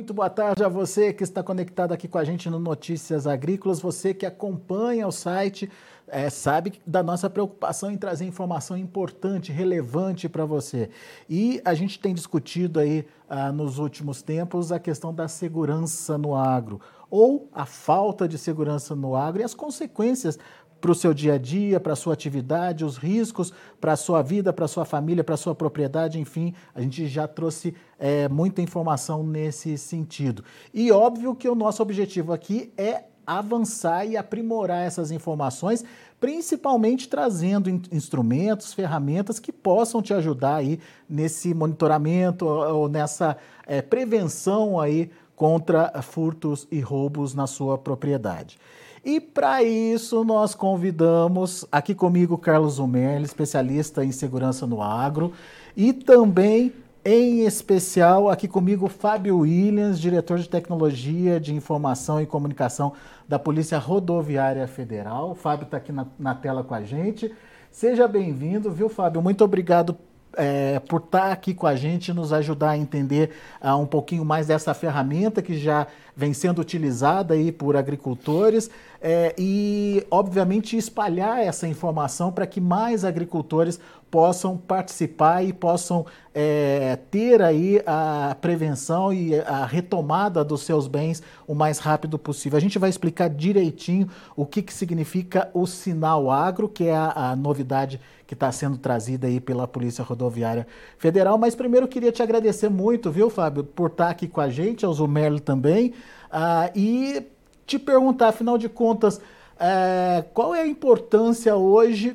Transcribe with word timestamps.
Muito 0.00 0.14
boa 0.14 0.30
tarde 0.30 0.64
a 0.64 0.68
você 0.68 1.12
que 1.12 1.22
está 1.22 1.42
conectado 1.42 1.92
aqui 1.92 2.08
com 2.08 2.16
a 2.16 2.24
gente 2.24 2.48
no 2.48 2.58
Notícias 2.58 3.26
Agrícolas, 3.26 3.80
você 3.80 4.14
que 4.14 4.24
acompanha 4.24 5.06
o 5.06 5.12
site, 5.12 5.70
é, 6.08 6.30
sabe 6.30 6.80
da 6.86 7.02
nossa 7.02 7.28
preocupação 7.28 7.90
em 7.90 7.98
trazer 7.98 8.24
informação 8.24 8.76
importante, 8.76 9.52
relevante 9.52 10.28
para 10.28 10.44
você. 10.44 10.90
E 11.28 11.60
a 11.64 11.74
gente 11.74 11.98
tem 11.98 12.14
discutido 12.14 12.80
aí 12.80 13.06
ah, 13.28 13.52
nos 13.52 13.78
últimos 13.78 14.22
tempos 14.22 14.72
a 14.72 14.78
questão 14.80 15.14
da 15.14 15.28
segurança 15.28 16.16
no 16.16 16.34
agro, 16.34 16.80
ou 17.10 17.48
a 17.52 17.66
falta 17.66 18.26
de 18.26 18.38
segurança 18.38 18.96
no 18.96 19.14
agro 19.14 19.42
e 19.42 19.44
as 19.44 19.54
consequências 19.54 20.38
para 20.80 20.90
o 20.90 20.94
seu 20.94 21.12
dia 21.12 21.34
a 21.34 21.38
dia, 21.38 21.78
para 21.78 21.92
a 21.92 21.96
sua 21.96 22.14
atividade, 22.14 22.84
os 22.84 22.96
riscos 22.96 23.52
para 23.80 23.92
a 23.92 23.96
sua 23.96 24.22
vida, 24.22 24.52
para 24.52 24.64
a 24.64 24.68
sua 24.68 24.84
família, 24.84 25.22
para 25.22 25.34
a 25.34 25.38
sua 25.38 25.54
propriedade, 25.54 26.18
enfim, 26.18 26.54
a 26.74 26.80
gente 26.80 27.06
já 27.06 27.28
trouxe 27.28 27.74
é, 27.98 28.28
muita 28.28 28.62
informação 28.62 29.22
nesse 29.22 29.76
sentido. 29.76 30.42
E 30.72 30.90
óbvio 30.90 31.34
que 31.34 31.48
o 31.48 31.54
nosso 31.54 31.82
objetivo 31.82 32.32
aqui 32.32 32.72
é 32.76 33.04
avançar 33.26 34.04
e 34.04 34.16
aprimorar 34.16 34.84
essas 34.84 35.12
informações, 35.12 35.84
principalmente 36.18 37.08
trazendo 37.08 37.70
instrumentos, 37.92 38.72
ferramentas 38.72 39.38
que 39.38 39.52
possam 39.52 40.02
te 40.02 40.12
ajudar 40.12 40.56
aí 40.56 40.80
nesse 41.08 41.54
monitoramento 41.54 42.44
ou 42.44 42.88
nessa 42.88 43.36
é, 43.66 43.80
prevenção 43.80 44.80
aí 44.80 45.10
contra 45.40 45.90
furtos 46.02 46.68
e 46.70 46.80
roubos 46.80 47.34
na 47.34 47.46
sua 47.46 47.78
propriedade. 47.78 48.58
E 49.02 49.18
para 49.18 49.62
isso 49.62 50.22
nós 50.22 50.54
convidamos 50.54 51.64
aqui 51.72 51.94
comigo 51.94 52.36
Carlos 52.36 52.74
Zumerli, 52.74 53.24
especialista 53.24 54.04
em 54.04 54.12
segurança 54.12 54.66
no 54.66 54.82
agro, 54.82 55.32
e 55.74 55.94
também 55.94 56.74
em 57.02 57.46
especial 57.46 58.28
aqui 58.28 58.46
comigo 58.46 58.86
Fábio 58.86 59.38
Williams, 59.38 59.98
diretor 59.98 60.38
de 60.38 60.46
tecnologia 60.46 61.40
de 61.40 61.54
informação 61.54 62.20
e 62.20 62.26
comunicação 62.26 62.92
da 63.26 63.38
Polícia 63.38 63.78
Rodoviária 63.78 64.68
Federal. 64.68 65.30
O 65.30 65.34
Fábio 65.34 65.64
está 65.64 65.78
aqui 65.78 65.90
na, 65.90 66.06
na, 66.18 66.34
tela 66.34 66.62
com 66.62 66.74
a 66.74 66.82
gente. 66.82 67.34
Seja 67.70 68.06
bem-vindo, 68.06 68.70
viu, 68.70 68.90
Fábio? 68.90 69.22
Muito 69.22 69.42
obrigado 69.42 69.96
é, 70.36 70.78
por 70.80 71.00
estar 71.00 71.20
tá 71.20 71.32
aqui 71.32 71.54
com 71.54 71.66
a 71.66 71.74
gente, 71.74 72.12
nos 72.12 72.32
ajudar 72.32 72.70
a 72.70 72.78
entender 72.78 73.30
uh, 73.62 73.74
um 73.76 73.86
pouquinho 73.86 74.24
mais 74.24 74.46
dessa 74.46 74.74
ferramenta 74.74 75.42
que 75.42 75.58
já 75.58 75.86
vem 76.16 76.34
sendo 76.34 76.60
utilizada 76.60 77.34
aí 77.34 77.50
por 77.50 77.76
agricultores 77.76 78.70
é, 79.00 79.34
e, 79.38 80.06
obviamente, 80.10 80.76
espalhar 80.76 81.40
essa 81.40 81.66
informação 81.66 82.30
para 82.30 82.46
que 82.46 82.60
mais 82.60 83.04
agricultores 83.04 83.80
possam 84.10 84.56
participar 84.56 85.44
e 85.44 85.52
possam 85.52 86.04
é, 86.34 86.98
ter 87.10 87.40
aí 87.40 87.80
a 87.86 88.36
prevenção 88.40 89.12
e 89.12 89.38
a 89.40 89.64
retomada 89.64 90.44
dos 90.44 90.62
seus 90.62 90.88
bens 90.88 91.22
o 91.46 91.54
mais 91.54 91.78
rápido 91.78 92.18
possível. 92.18 92.56
A 92.56 92.60
gente 92.60 92.78
vai 92.78 92.90
explicar 92.90 93.28
direitinho 93.28 94.08
o 94.34 94.44
que, 94.44 94.62
que 94.62 94.74
significa 94.74 95.48
o 95.54 95.66
sinal 95.66 96.30
agro, 96.30 96.68
que 96.68 96.84
é 96.84 96.96
a, 96.96 97.30
a 97.30 97.36
novidade 97.36 98.00
que 98.26 98.34
está 98.34 98.50
sendo 98.50 98.78
trazida 98.78 99.26
aí 99.26 99.40
pela 99.40 99.66
Polícia 99.66 100.04
Rodoviária 100.04 100.66
Federal. 100.98 101.38
Mas 101.38 101.54
primeiro 101.54 101.86
queria 101.86 102.12
te 102.12 102.22
agradecer 102.22 102.68
muito, 102.68 103.10
viu, 103.10 103.30
Fábio, 103.30 103.64
por 103.64 103.90
estar 103.90 104.06
tá 104.06 104.10
aqui 104.10 104.26
com 104.26 104.40
a 104.40 104.48
gente, 104.48 104.84
ao 104.84 104.92
Zumerlo 104.92 105.40
também, 105.40 105.94
uh, 106.32 106.70
e 106.74 107.26
te 107.66 107.78
perguntar, 107.78 108.28
afinal 108.28 108.58
de 108.58 108.68
contas, 108.68 109.20
é, 109.58 110.24
qual 110.32 110.54
é 110.54 110.62
a 110.62 110.66
importância 110.66 111.54
hoje 111.54 112.12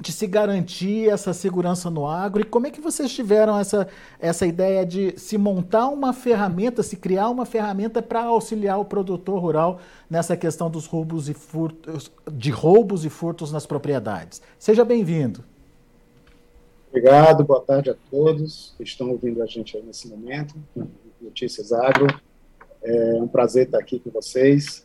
de 0.00 0.12
se 0.12 0.26
garantir 0.26 1.08
essa 1.08 1.32
segurança 1.32 1.88
no 1.88 2.06
agro 2.06 2.42
e 2.42 2.44
como 2.44 2.66
é 2.66 2.70
que 2.70 2.80
vocês 2.80 3.12
tiveram 3.12 3.58
essa, 3.58 3.86
essa 4.18 4.46
ideia 4.46 4.84
de 4.84 5.18
se 5.18 5.38
montar 5.38 5.88
uma 5.88 6.12
ferramenta, 6.12 6.82
se 6.82 6.96
criar 6.96 7.28
uma 7.30 7.46
ferramenta 7.46 8.02
para 8.02 8.24
auxiliar 8.24 8.78
o 8.78 8.84
produtor 8.84 9.40
rural 9.40 9.80
nessa 10.10 10.36
questão 10.36 10.68
dos 10.68 10.86
roubos 10.86 11.28
e 11.28 11.34
furtos, 11.34 12.10
de 12.32 12.50
roubos 12.50 13.04
e 13.04 13.10
furtos 13.10 13.52
nas 13.52 13.66
propriedades. 13.66 14.42
Seja 14.58 14.84
bem-vindo. 14.84 15.44
Obrigado, 16.88 17.42
boa 17.44 17.60
tarde 17.60 17.90
a 17.90 17.96
todos 18.10 18.74
que 18.76 18.84
estão 18.84 19.10
ouvindo 19.10 19.42
a 19.42 19.46
gente 19.46 19.76
aí 19.76 19.82
nesse 19.82 20.08
momento, 20.08 20.54
Notícias 21.20 21.72
Agro. 21.72 22.06
É 22.82 23.14
um 23.20 23.26
prazer 23.26 23.66
estar 23.66 23.78
aqui 23.78 23.98
com 23.98 24.10
vocês. 24.10 24.84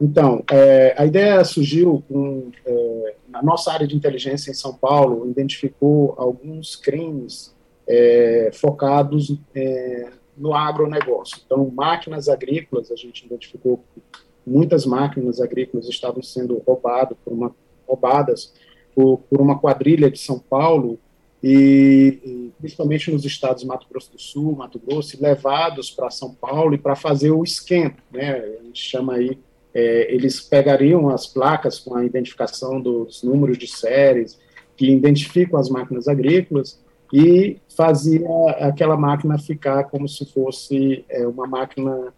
Então, 0.00 0.44
é, 0.50 0.94
a 0.96 1.04
ideia 1.04 1.44
surgiu 1.44 2.02
com, 2.08 2.50
é, 2.64 3.14
na 3.28 3.42
nossa 3.42 3.72
área 3.72 3.86
de 3.86 3.96
inteligência 3.96 4.50
em 4.50 4.54
São 4.54 4.72
Paulo, 4.74 5.28
identificou 5.28 6.14
alguns 6.16 6.76
crimes 6.76 7.54
é, 7.86 8.50
focados 8.52 9.36
é, 9.54 10.10
no 10.36 10.54
agronegócio. 10.54 11.38
Então, 11.44 11.70
máquinas 11.74 12.28
agrícolas, 12.28 12.90
a 12.92 12.96
gente 12.96 13.26
identificou 13.26 13.82
que 13.94 14.02
muitas 14.46 14.86
máquinas 14.86 15.40
agrícolas 15.40 15.88
estavam 15.88 16.22
sendo 16.22 16.62
roubado 16.66 17.16
por 17.24 17.32
uma, 17.32 17.54
roubadas 17.86 18.52
por, 18.94 19.18
por 19.30 19.40
uma 19.40 19.58
quadrilha 19.58 20.10
de 20.10 20.18
São 20.18 20.38
Paulo 20.38 20.98
e, 21.42 22.18
e, 22.24 22.52
principalmente 22.58 23.12
nos 23.12 23.24
estados 23.24 23.62
Mato 23.62 23.86
Grosso 23.88 24.12
do 24.12 24.18
Sul, 24.20 24.56
Mato 24.56 24.80
Grosso, 24.84 25.16
levados 25.22 25.90
para 25.90 26.10
São 26.10 26.34
Paulo 26.34 26.74
e 26.74 26.78
para 26.78 26.96
fazer 26.96 27.30
o 27.30 27.44
esquema, 27.44 27.94
né? 28.10 28.38
A 28.60 28.62
gente 28.64 28.82
chama 28.82 29.14
aí, 29.14 29.38
é, 29.74 30.12
eles 30.12 30.40
pegariam 30.40 31.08
as 31.08 31.26
placas 31.26 31.78
com 31.78 31.94
a 31.94 32.04
identificação 32.04 32.80
dos 32.80 33.22
números 33.22 33.58
de 33.58 33.66
séries 33.66 34.38
que 34.76 34.90
identificam 34.90 35.58
as 35.58 35.68
máquinas 35.68 36.08
agrícolas 36.08 36.80
e 37.12 37.58
fazia 37.76 38.28
aquela 38.60 38.96
máquina 38.96 39.38
ficar 39.38 39.84
como 39.84 40.08
se 40.08 40.24
fosse 40.26 41.04
é, 41.08 41.26
uma 41.26 41.46
máquina 41.46 42.12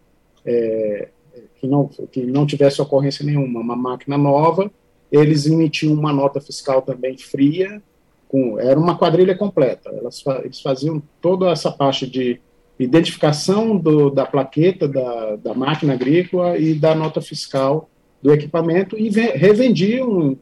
é, 0.45 1.09
que 1.55 1.67
não 1.67 1.87
que 1.87 2.25
não 2.25 2.45
tivesse 2.45 2.81
ocorrência 2.81 3.25
nenhuma, 3.25 3.59
uma 3.59 3.75
máquina 3.75 4.17
nova. 4.17 4.71
Eles 5.11 5.45
emitiam 5.45 5.93
uma 5.93 6.13
nota 6.13 6.39
fiscal 6.39 6.81
também 6.81 7.17
fria 7.17 7.81
com, 8.27 8.57
era 8.59 8.79
uma 8.79 8.97
quadrilha 8.97 9.35
completa. 9.35 9.89
Elas, 9.89 10.23
eles 10.43 10.61
faziam 10.61 11.01
toda 11.21 11.49
essa 11.49 11.69
parte 11.69 12.09
de 12.09 12.39
identificação 12.83 13.77
do, 13.77 14.09
da 14.09 14.25
plaqueta 14.25 14.87
da, 14.87 15.35
da 15.37 15.53
máquina 15.53 15.93
agrícola 15.93 16.57
e 16.57 16.73
da 16.73 16.95
nota 16.95 17.21
fiscal 17.21 17.89
do 18.21 18.31
equipamento 18.33 18.97
e 18.97 19.09
revendiam 19.09 20.37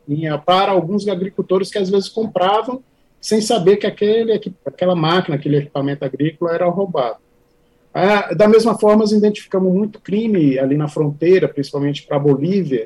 para 0.46 0.72
alguns 0.72 1.08
agricultores 1.08 1.70
que 1.70 1.78
às 1.78 1.90
vezes 1.90 2.10
compravam 2.10 2.84
sem 3.22 3.42
saber 3.42 3.78
que 3.78 3.88
aquele, 3.88 4.34
aquela 4.66 4.96
máquina, 4.96 5.36
aquele 5.36 5.58
equipamento 5.58 6.04
agrícola 6.06 6.54
era 6.54 6.68
roubado. 6.68 7.18
Ah, 7.94 8.34
da 8.34 8.48
mesma 8.48 8.78
forma, 8.78 9.00
nós 9.00 9.12
identificamos 9.12 9.74
muito 9.74 10.00
crime 10.00 10.60
ali 10.60 10.78
na 10.78 10.88
fronteira, 10.88 11.48
principalmente 11.48 12.04
para 12.04 12.18
a 12.18 12.20
Bolívia, 12.20 12.86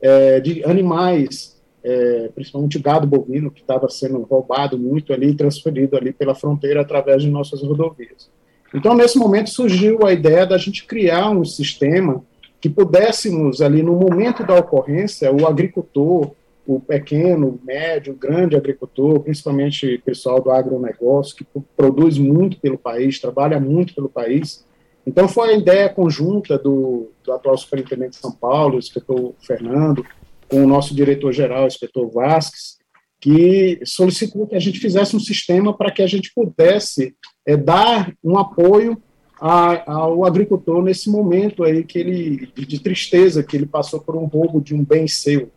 é, 0.00 0.40
de 0.40 0.64
animais 0.64 1.60
é, 1.82 2.30
principalmente 2.34 2.78
gado 2.78 3.06
bovino, 3.06 3.50
que 3.50 3.60
estava 3.60 3.88
sendo 3.88 4.20
roubado 4.22 4.78
muito 4.78 5.12
ali, 5.12 5.34
transferido 5.34 5.96
ali 5.96 6.12
pela 6.12 6.34
fronteira 6.34 6.80
através 6.80 7.22
de 7.22 7.30
nossas 7.30 7.62
rodovias. 7.62 8.30
Então, 8.74 8.94
nesse 8.94 9.18
momento, 9.18 9.50
surgiu 9.50 10.06
a 10.06 10.12
ideia 10.12 10.46
da 10.46 10.56
gente 10.56 10.84
criar 10.84 11.30
um 11.30 11.44
sistema 11.44 12.22
que 12.60 12.68
pudéssemos, 12.68 13.60
ali 13.60 13.82
no 13.82 13.96
momento 13.96 14.44
da 14.44 14.54
ocorrência, 14.54 15.32
o 15.32 15.46
agricultor, 15.46 16.32
o 16.66 16.78
pequeno, 16.78 17.58
médio, 17.64 18.14
grande 18.14 18.54
agricultor, 18.54 19.20
principalmente 19.20 19.94
o 19.94 20.02
pessoal 20.02 20.40
do 20.40 20.50
agronegócio, 20.50 21.34
que 21.34 21.46
produz 21.76 22.16
muito 22.18 22.60
pelo 22.60 22.78
país, 22.78 23.18
trabalha 23.18 23.58
muito 23.58 23.94
pelo 23.94 24.08
país. 24.08 24.64
Então, 25.06 25.26
foi 25.26 25.54
a 25.54 25.56
ideia 25.56 25.88
conjunta 25.88 26.58
do, 26.58 27.10
do 27.24 27.32
atual 27.32 27.56
superintendente 27.56 28.12
de 28.12 28.16
São 28.18 28.30
Paulo, 28.30 28.76
o 28.76 28.78
inspetor 28.78 29.34
Fernando, 29.40 30.04
com 30.48 30.62
o 30.62 30.66
nosso 30.66 30.94
diretor-geral, 30.94 31.64
o 31.64 31.68
inspetor 31.68 32.08
Vasques, 32.10 32.78
que 33.20 33.80
solicitou 33.84 34.46
que 34.46 34.54
a 34.54 34.60
gente 34.60 34.78
fizesse 34.78 35.16
um 35.16 35.20
sistema 35.20 35.76
para 35.76 35.90
que 35.90 36.02
a 36.02 36.06
gente 36.06 36.32
pudesse 36.34 37.14
é, 37.50 37.56
dar 37.56 38.12
um 38.22 38.38
apoio 38.38 39.00
a, 39.40 39.92
ao 39.92 40.24
agricultor 40.24 40.82
nesse 40.82 41.10
momento 41.10 41.64
aí 41.64 41.82
que 41.82 41.98
ele 41.98 42.52
de 42.54 42.78
tristeza 42.78 43.42
que 43.42 43.56
ele 43.56 43.66
passou 43.66 44.00
por 44.00 44.14
um 44.16 44.26
roubo 44.26 44.60
de 44.60 44.74
um 44.74 44.84
bem 44.84 45.08
seu. 45.08 45.50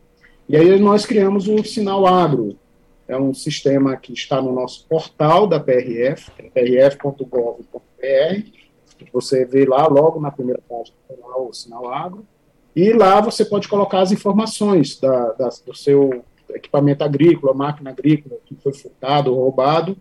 E 0.48 0.56
aí 0.56 0.78
nós 0.78 1.06
criamos 1.06 1.46
o 1.46 1.62
Sinal 1.62 2.06
Agro. 2.06 2.56
É 3.06 3.16
um 3.16 3.34
sistema 3.34 3.96
que 3.96 4.12
está 4.12 4.40
no 4.40 4.52
nosso 4.52 4.86
portal 4.88 5.46
da 5.46 5.60
PRF, 5.60 6.30
prf.gov.br. 6.52 7.84
Você 9.12 9.44
vê 9.44 9.66
lá 9.66 9.86
logo 9.86 10.18
na 10.20 10.30
primeira 10.30 10.62
página 10.68 10.96
o 11.36 11.52
Sinal 11.52 11.92
Agro. 11.92 12.26
E 12.74 12.92
lá 12.92 13.20
você 13.20 13.44
pode 13.44 13.68
colocar 13.68 14.00
as 14.00 14.10
informações 14.10 14.98
da, 14.98 15.32
da, 15.32 15.48
do 15.64 15.74
seu 15.74 16.24
equipamento 16.50 17.04
agrícola, 17.04 17.54
máquina 17.54 17.90
agrícola 17.90 18.36
que 18.44 18.54
foi 18.56 18.72
furtado 18.72 19.30
ou 19.30 19.38
roubado, 19.38 19.96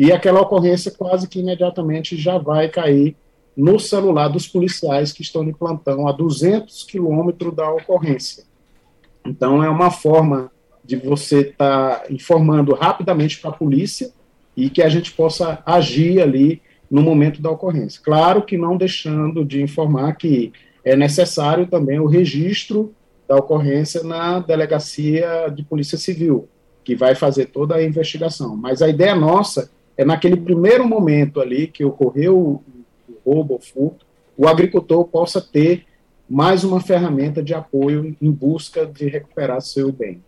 e 0.00 0.10
aquela 0.12 0.40
ocorrência 0.40 0.90
quase 0.90 1.28
que 1.28 1.40
imediatamente 1.40 2.16
já 2.16 2.38
vai 2.38 2.70
cair 2.70 3.14
no 3.54 3.78
celular 3.78 4.28
dos 4.28 4.48
policiais 4.48 5.12
que 5.12 5.20
estão 5.20 5.44
de 5.44 5.52
plantão 5.52 6.08
a 6.08 6.12
200 6.12 6.84
quilômetros 6.84 7.54
da 7.54 7.70
ocorrência. 7.70 8.44
Então, 9.26 9.62
é 9.62 9.68
uma 9.68 9.90
forma 9.90 10.50
de 10.82 10.96
você 10.96 11.40
estar 11.40 12.00
tá 12.00 12.04
informando 12.10 12.72
rapidamente 12.72 13.38
para 13.42 13.50
a 13.50 13.52
polícia 13.52 14.10
e 14.56 14.70
que 14.70 14.80
a 14.80 14.88
gente 14.88 15.12
possa 15.12 15.62
agir 15.66 16.18
ali 16.22 16.62
no 16.90 17.02
momento 17.02 17.42
da 17.42 17.50
ocorrência. 17.50 18.00
Claro 18.02 18.40
que 18.40 18.56
não 18.56 18.78
deixando 18.78 19.44
de 19.44 19.60
informar 19.60 20.14
que 20.14 20.50
é 20.82 20.96
necessário 20.96 21.66
também 21.66 22.00
o 22.00 22.06
registro 22.06 22.94
da 23.28 23.36
ocorrência 23.36 24.02
na 24.02 24.38
delegacia 24.38 25.52
de 25.54 25.62
polícia 25.62 25.98
civil, 25.98 26.48
que 26.82 26.96
vai 26.96 27.14
fazer 27.14 27.48
toda 27.48 27.74
a 27.74 27.84
investigação. 27.84 28.56
Mas 28.56 28.80
a 28.80 28.88
ideia 28.88 29.14
nossa 29.14 29.70
é 29.96 30.04
naquele 30.04 30.36
primeiro 30.36 30.86
momento 30.86 31.40
ali 31.40 31.66
que 31.66 31.84
ocorreu 31.84 32.38
o, 32.38 32.64
roubo 33.24 33.54
ou 33.54 33.60
furto, 33.60 34.06
o 34.36 34.48
agricultor 34.48 35.04
possa 35.04 35.40
ter 35.40 35.86
mais 36.28 36.64
uma 36.64 36.80
ferramenta 36.80 37.42
de 37.42 37.52
apoio 37.52 38.16
em 38.20 38.30
busca 38.30 38.86
de 38.86 39.08
recuperar 39.08 39.60
seu 39.60 39.92
bem. 39.92 40.22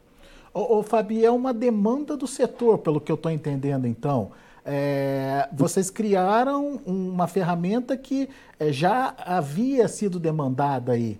Ô, 0.53 0.79
ô 0.79 0.82
Fabi, 0.82 1.25
é 1.25 1.31
uma 1.31 1.55
demanda 1.55 2.17
do 2.17 2.26
setor, 2.26 2.79
pelo 2.79 3.00
que 3.00 3.11
eu 3.11 3.14
estou 3.14 3.31
entendendo, 3.31 3.87
então. 3.87 4.32
É, 4.64 5.49
vocês 5.53 5.91
criaram 5.91 6.81
uma 6.85 7.26
ferramenta 7.26 7.97
que 7.97 8.29
é, 8.61 8.73
já 8.73 9.15
havia 9.19 9.88
sido 9.88 10.20
demandada 10.20 10.93
aí. 10.93 11.19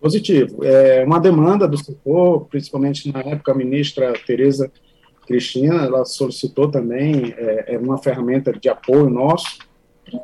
Positivo. 0.00 0.64
É 0.64 1.04
uma 1.04 1.20
demanda 1.20 1.68
do 1.68 1.76
setor, 1.76 2.46
principalmente 2.46 3.12
na 3.12 3.20
época 3.20 3.52
a 3.52 3.54
ministra 3.54 4.14
Tereza 4.26 4.70
Cristina, 5.30 5.84
ela 5.84 6.04
solicitou 6.04 6.68
também 6.68 7.32
é, 7.38 7.74
é, 7.74 7.78
uma 7.78 7.98
ferramenta 7.98 8.52
de 8.52 8.68
apoio 8.68 9.08
nosso, 9.08 9.58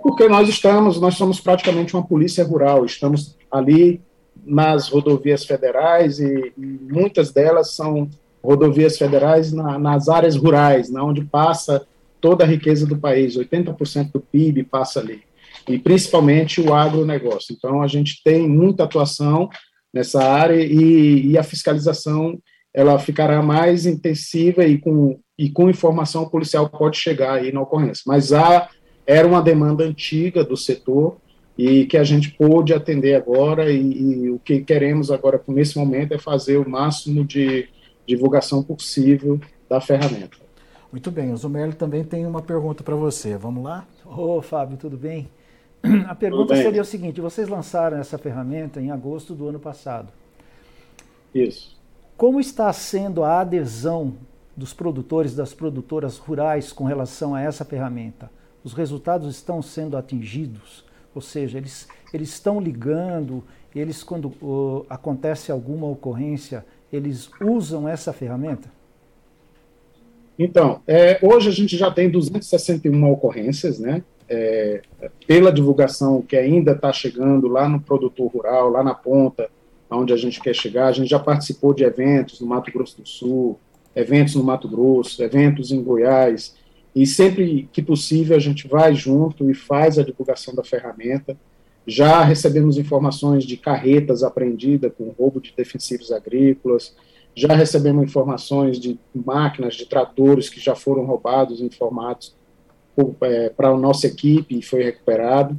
porque 0.02 0.28
nós 0.28 0.48
estamos, 0.48 1.00
nós 1.00 1.14
somos 1.14 1.38
praticamente 1.38 1.94
uma 1.94 2.04
polícia 2.04 2.42
rural, 2.42 2.84
estamos 2.84 3.36
ali 3.48 4.00
nas 4.44 4.88
rodovias 4.88 5.44
federais 5.44 6.18
e, 6.18 6.52
e 6.58 6.66
muitas 6.90 7.30
delas 7.30 7.72
são 7.76 8.10
rodovias 8.42 8.98
federais 8.98 9.52
na, 9.52 9.78
nas 9.78 10.08
áreas 10.08 10.34
rurais, 10.34 10.90
na 10.90 11.04
onde 11.04 11.24
passa 11.24 11.86
toda 12.20 12.42
a 12.42 12.46
riqueza 12.46 12.84
do 12.84 12.98
país, 12.98 13.36
80% 13.36 14.10
do 14.10 14.20
PIB 14.20 14.64
passa 14.64 14.98
ali, 14.98 15.22
e 15.68 15.78
principalmente 15.78 16.60
o 16.60 16.74
agronegócio. 16.74 17.54
Então, 17.56 17.80
a 17.80 17.86
gente 17.86 18.20
tem 18.24 18.48
muita 18.48 18.82
atuação 18.82 19.48
nessa 19.94 20.24
área 20.24 20.60
e, 20.60 21.28
e 21.28 21.38
a 21.38 21.44
fiscalização 21.44 22.40
ela 22.76 22.98
ficará 22.98 23.40
mais 23.40 23.86
intensiva 23.86 24.62
e 24.66 24.76
com, 24.76 25.18
e 25.38 25.48
com 25.48 25.70
informação 25.70 26.28
policial 26.28 26.68
pode 26.68 26.98
chegar 26.98 27.32
aí 27.32 27.50
na 27.50 27.62
ocorrência. 27.62 28.02
Mas 28.06 28.34
há, 28.34 28.68
era 29.06 29.26
uma 29.26 29.40
demanda 29.40 29.82
antiga 29.82 30.44
do 30.44 30.58
setor 30.58 31.16
e 31.56 31.86
que 31.86 31.96
a 31.96 32.04
gente 32.04 32.32
pôde 32.32 32.74
atender 32.74 33.14
agora 33.14 33.72
e, 33.72 33.80
e 33.80 34.30
o 34.30 34.38
que 34.38 34.60
queremos 34.60 35.10
agora 35.10 35.40
nesse 35.48 35.78
momento 35.78 36.12
é 36.12 36.18
fazer 36.18 36.58
o 36.58 36.68
máximo 36.68 37.24
de 37.24 37.66
divulgação 38.06 38.62
possível 38.62 39.40
da 39.70 39.80
ferramenta. 39.80 40.36
Muito 40.92 41.10
bem, 41.10 41.32
o 41.32 41.36
Zumerli 41.36 41.72
também 41.72 42.04
tem 42.04 42.26
uma 42.26 42.42
pergunta 42.42 42.84
para 42.84 42.94
você. 42.94 43.38
Vamos 43.38 43.64
lá? 43.64 43.86
Ô, 44.04 44.42
Fábio, 44.42 44.76
tudo 44.76 44.98
bem? 44.98 45.28
A 46.06 46.14
pergunta 46.14 46.54
seria 46.54 46.82
o 46.82 46.84
seguinte: 46.84 47.22
vocês 47.22 47.48
lançaram 47.48 47.96
essa 47.96 48.18
ferramenta 48.18 48.80
em 48.80 48.90
agosto 48.90 49.34
do 49.34 49.48
ano 49.48 49.58
passado. 49.58 50.08
Isso. 51.34 51.75
Como 52.16 52.40
está 52.40 52.72
sendo 52.72 53.22
a 53.22 53.40
adesão 53.40 54.14
dos 54.56 54.72
produtores, 54.72 55.34
das 55.34 55.52
produtoras 55.52 56.16
rurais 56.16 56.72
com 56.72 56.84
relação 56.84 57.34
a 57.34 57.42
essa 57.42 57.62
ferramenta? 57.62 58.30
Os 58.64 58.72
resultados 58.72 59.28
estão 59.28 59.60
sendo 59.60 59.98
atingidos? 59.98 60.84
Ou 61.14 61.20
seja, 61.20 61.58
eles, 61.58 61.86
eles 62.14 62.30
estão 62.30 62.58
ligando, 62.58 63.44
eles, 63.74 64.02
quando 64.02 64.32
uh, 64.40 64.86
acontece 64.88 65.52
alguma 65.52 65.86
ocorrência, 65.86 66.64
eles 66.90 67.30
usam 67.38 67.86
essa 67.86 68.14
ferramenta? 68.14 68.70
Então, 70.38 70.80
é, 70.86 71.18
hoje 71.22 71.50
a 71.50 71.52
gente 71.52 71.76
já 71.76 71.90
tem 71.90 72.10
261 72.10 73.10
ocorrências, 73.10 73.78
né? 73.78 74.02
É, 74.28 74.82
pela 75.26 75.52
divulgação 75.52 76.20
que 76.20 76.36
ainda 76.36 76.72
está 76.72 76.92
chegando 76.92 77.46
lá 77.46 77.68
no 77.68 77.80
produtor 77.80 78.28
rural, 78.28 78.70
lá 78.70 78.82
na 78.82 78.94
ponta, 78.94 79.48
onde 79.90 80.12
a 80.12 80.16
gente 80.16 80.40
quer 80.40 80.54
chegar, 80.54 80.88
a 80.88 80.92
gente 80.92 81.08
já 81.08 81.18
participou 81.18 81.72
de 81.72 81.84
eventos 81.84 82.40
no 82.40 82.46
Mato 82.46 82.72
Grosso 82.72 83.00
do 83.00 83.08
Sul, 83.08 83.58
eventos 83.94 84.34
no 84.34 84.44
Mato 84.44 84.68
Grosso, 84.68 85.22
eventos 85.22 85.70
em 85.70 85.82
Goiás, 85.82 86.54
e 86.94 87.06
sempre 87.06 87.68
que 87.72 87.82
possível 87.82 88.36
a 88.36 88.40
gente 88.40 88.66
vai 88.66 88.94
junto 88.94 89.50
e 89.50 89.54
faz 89.54 89.98
a 89.98 90.02
divulgação 90.02 90.54
da 90.54 90.64
ferramenta. 90.64 91.36
Já 91.86 92.24
recebemos 92.24 92.78
informações 92.78 93.44
de 93.44 93.56
carretas 93.56 94.22
apreendidas 94.22 94.92
com 94.96 95.14
roubo 95.16 95.40
de 95.40 95.52
defensivos 95.56 96.10
agrícolas, 96.10 96.96
já 97.34 97.54
recebemos 97.54 98.04
informações 98.04 98.80
de 98.80 98.98
máquinas, 99.14 99.74
de 99.74 99.84
tratores 99.84 100.48
que 100.48 100.58
já 100.58 100.74
foram 100.74 101.04
roubados 101.04 101.60
em 101.60 101.70
formatos 101.70 102.34
é, 103.20 103.50
para 103.50 103.68
a 103.68 103.76
nossa 103.76 104.06
equipe 104.06 104.58
e 104.58 104.62
foi 104.62 104.82
recuperado. 104.82 105.58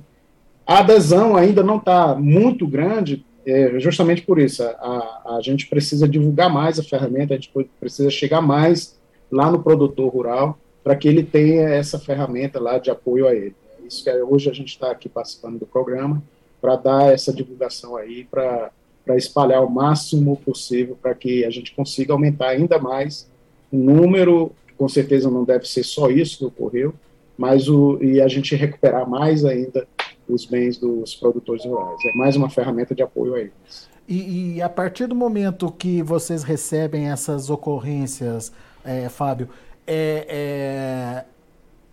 A 0.66 0.80
adesão 0.80 1.36
ainda 1.36 1.64
não 1.64 1.78
está 1.78 2.16
muito 2.16 2.68
grande, 2.68 3.24
é, 3.48 3.80
justamente 3.80 4.22
por 4.22 4.40
isso. 4.40 4.64
A, 4.64 5.38
a 5.38 5.40
gente 5.42 5.68
precisa 5.68 6.08
divulgar 6.08 6.50
mais 6.50 6.80
a 6.80 6.84
ferramenta, 6.84 7.34
a 7.34 7.38
gente 7.38 7.52
precisa 7.80 8.10
chegar 8.10 8.42
mais 8.42 8.98
lá 9.32 9.50
no 9.50 9.64
produtor 9.64 10.12
rural 10.12 10.60
para 10.84 10.96
que 10.96 11.08
ele 11.08 11.24
tenha 11.24 11.70
essa 11.70 12.00
ferramenta 12.00 12.60
lá 12.60 12.78
de 12.78 12.90
apoio 12.90 13.28
a 13.28 13.34
ele 13.34 13.56
isso 13.88 14.04
que 14.04 14.10
é, 14.10 14.24
hoje 14.24 14.50
a 14.50 14.54
gente 14.54 14.70
está 14.70 14.92
aqui 14.92 15.08
participando 15.08 15.60
do 15.60 15.66
programa 15.66 16.22
para 16.62 16.76
dar 16.76 17.14
essa 17.14 17.34
divulgação 17.34 17.96
aí, 17.96 18.26
para 18.26 18.72
espalhar 19.16 19.64
o 19.64 19.70
máximo 19.70 20.36
possível 20.38 20.98
para 21.02 21.16
que 21.16 21.46
a 21.46 21.50
gente 21.50 21.74
consiga 21.74 22.14
aumentar 22.14 22.50
ainda 22.50 22.78
mais 22.78 23.30
o 23.72 23.78
número, 23.78 24.52
com 24.78 24.88
certeza 24.88 25.30
não 25.30 25.44
deve 25.44 25.68
ser 25.68 25.84
só 25.84 26.10
isso 26.10 26.38
que 26.38 26.46
ocorreu, 26.46 26.94
mas 27.38 27.68
o, 27.70 28.02
e 28.02 28.22
a 28.22 28.28
gente 28.28 28.56
recuperar 28.56 29.10
mais 29.10 29.46
ainda 29.46 29.88
os 30.28 30.46
bens 30.46 30.78
dos 30.78 31.16
produtores 31.16 31.66
rurais. 31.66 31.98
É 32.06 32.18
mais 32.18 32.36
uma 32.36 32.50
ferramenta 32.50 32.94
de 32.94 33.02
apoio 33.02 33.36
a 33.36 33.40
eles. 33.40 33.90
E, 34.08 34.56
e 34.56 34.62
a 34.62 34.70
partir 34.70 35.08
do 35.08 35.16
momento 35.16 35.72
que 35.72 36.02
vocês 36.02 36.44
recebem 36.44 37.10
essas 37.10 37.50
ocorrências, 37.50 38.52
é, 38.84 39.10
Fábio, 39.10 39.50
é, 39.86 40.26
é 40.30 41.26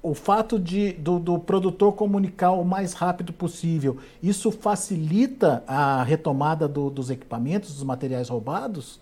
o 0.04 0.12
fato 0.12 0.58
de, 0.58 0.92
do, 0.92 1.18
do, 1.18 1.38
produtor 1.38 1.94
comunicar 1.94 2.50
o 2.50 2.62
mais 2.62 2.92
rápido 2.92 3.32
possível, 3.32 3.96
isso 4.22 4.52
facilita 4.52 5.64
a 5.66 6.02
retomada 6.02 6.68
do, 6.68 6.90
dos 6.90 7.08
equipamentos, 7.08 7.72
dos 7.72 7.82
materiais 7.82 8.28
roubados? 8.28 9.00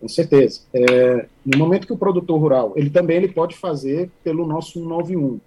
Com 0.00 0.08
certeza. 0.08 0.62
É, 0.72 1.26
no 1.44 1.58
momento 1.58 1.86
que 1.86 1.92
o 1.92 1.96
produtor 1.96 2.40
rural, 2.40 2.72
ele 2.74 2.88
também 2.88 3.18
ele 3.18 3.28
pode 3.28 3.54
fazer 3.54 4.10
pelo 4.24 4.46
nosso 4.46 4.72
191, 4.72 5.38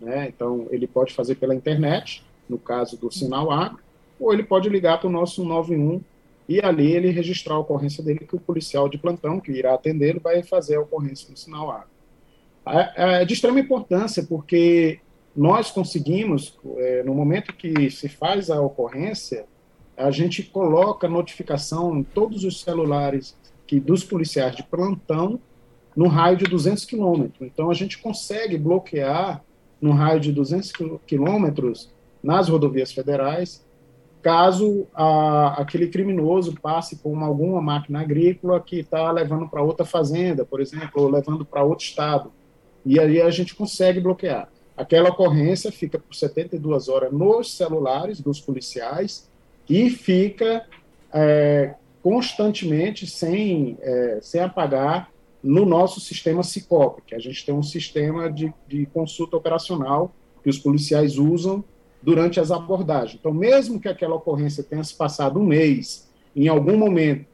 né? 0.00 0.28
Então, 0.28 0.66
ele 0.70 0.86
pode 0.86 1.12
fazer 1.12 1.34
pela 1.34 1.54
internet, 1.54 2.24
no 2.48 2.58
caso 2.58 2.96
do 2.96 3.10
sinal 3.12 3.50
A, 3.50 3.76
ou 4.18 4.32
ele 4.32 4.42
pode 4.42 4.68
ligar 4.68 4.98
para 4.98 5.08
o 5.08 5.12
nosso 5.12 5.42
191 5.42 6.00
e 6.48 6.60
ali 6.60 6.92
ele 6.92 7.10
registrar 7.10 7.54
a 7.54 7.58
ocorrência 7.58 8.02
dele 8.02 8.26
que 8.26 8.34
o 8.34 8.40
policial 8.40 8.88
de 8.88 8.98
plantão 8.98 9.38
que 9.38 9.52
irá 9.52 9.74
atendê-lo 9.74 10.20
vai 10.20 10.42
fazer 10.42 10.76
a 10.76 10.80
ocorrência 10.80 11.30
no 11.30 11.36
sinal 11.36 11.70
A 11.70 11.86
é, 12.66 13.22
é 13.22 13.24
de 13.24 13.34
extrema 13.34 13.60
importância, 13.60 14.22
porque 14.22 15.00
nós 15.34 15.70
conseguimos, 15.70 16.58
é, 16.76 17.02
no 17.02 17.14
momento 17.14 17.54
que 17.54 17.90
se 17.90 18.08
faz 18.08 18.50
a 18.50 18.60
ocorrência, 18.60 19.46
a 19.96 20.10
gente 20.10 20.42
coloca 20.42 21.08
notificação 21.08 21.96
em 21.96 22.02
todos 22.02 22.44
os 22.44 22.60
celulares 22.60 23.36
que 23.66 23.78
dos 23.78 24.02
policiais 24.02 24.56
de 24.56 24.62
plantão 24.62 25.38
no 25.94 26.08
raio 26.08 26.36
de 26.36 26.44
200 26.44 26.84
quilômetros. 26.84 27.40
Então, 27.42 27.70
a 27.70 27.74
gente 27.74 27.98
consegue 27.98 28.56
bloquear 28.56 29.44
no 29.80 29.92
raio 29.92 30.20
de 30.20 30.32
200 30.32 30.72
quilômetros 31.06 31.92
nas 32.22 32.48
rodovias 32.48 32.92
federais, 32.92 33.64
caso 34.22 34.86
a, 34.94 35.60
aquele 35.60 35.88
criminoso 35.88 36.54
passe 36.60 36.96
por 36.96 37.10
uma, 37.10 37.26
alguma 37.26 37.62
máquina 37.62 38.00
agrícola 38.00 38.60
que 38.60 38.80
está 38.80 39.10
levando 39.10 39.48
para 39.48 39.62
outra 39.62 39.86
fazenda, 39.86 40.44
por 40.44 40.60
exemplo, 40.60 41.02
ou 41.02 41.08
levando 41.08 41.44
para 41.44 41.62
outro 41.62 41.84
estado 41.84 42.30
e 42.84 42.98
aí 42.98 43.20
a 43.20 43.30
gente 43.30 43.54
consegue 43.54 44.00
bloquear. 44.00 44.48
Aquela 44.76 45.10
ocorrência 45.10 45.70
fica 45.70 45.98
por 45.98 46.14
72 46.14 46.88
horas 46.88 47.12
nos 47.12 47.54
celulares 47.54 48.20
dos 48.20 48.40
policiais 48.40 49.28
e 49.68 49.90
fica 49.90 50.64
é, 51.12 51.74
constantemente 52.02 53.06
sem, 53.06 53.76
é, 53.82 54.18
sem 54.22 54.40
apagar 54.40 55.10
no 55.42 55.64
nosso 55.64 56.00
sistema 56.00 56.42
SICOP, 56.42 57.02
que 57.06 57.14
a 57.14 57.18
gente 57.18 57.44
tem 57.44 57.54
um 57.54 57.62
sistema 57.62 58.30
de, 58.30 58.52
de 58.68 58.86
consulta 58.86 59.36
operacional 59.36 60.12
que 60.42 60.50
os 60.50 60.58
policiais 60.58 61.18
usam 61.18 61.64
durante 62.02 62.40
as 62.40 62.50
abordagens. 62.50 63.18
Então, 63.18 63.32
mesmo 63.32 63.80
que 63.80 63.88
aquela 63.88 64.14
ocorrência 64.14 64.62
tenha 64.62 64.84
se 64.84 64.94
passado 64.94 65.38
um 65.38 65.44
mês, 65.44 66.10
em 66.34 66.48
algum 66.48 66.76
momento, 66.76 67.26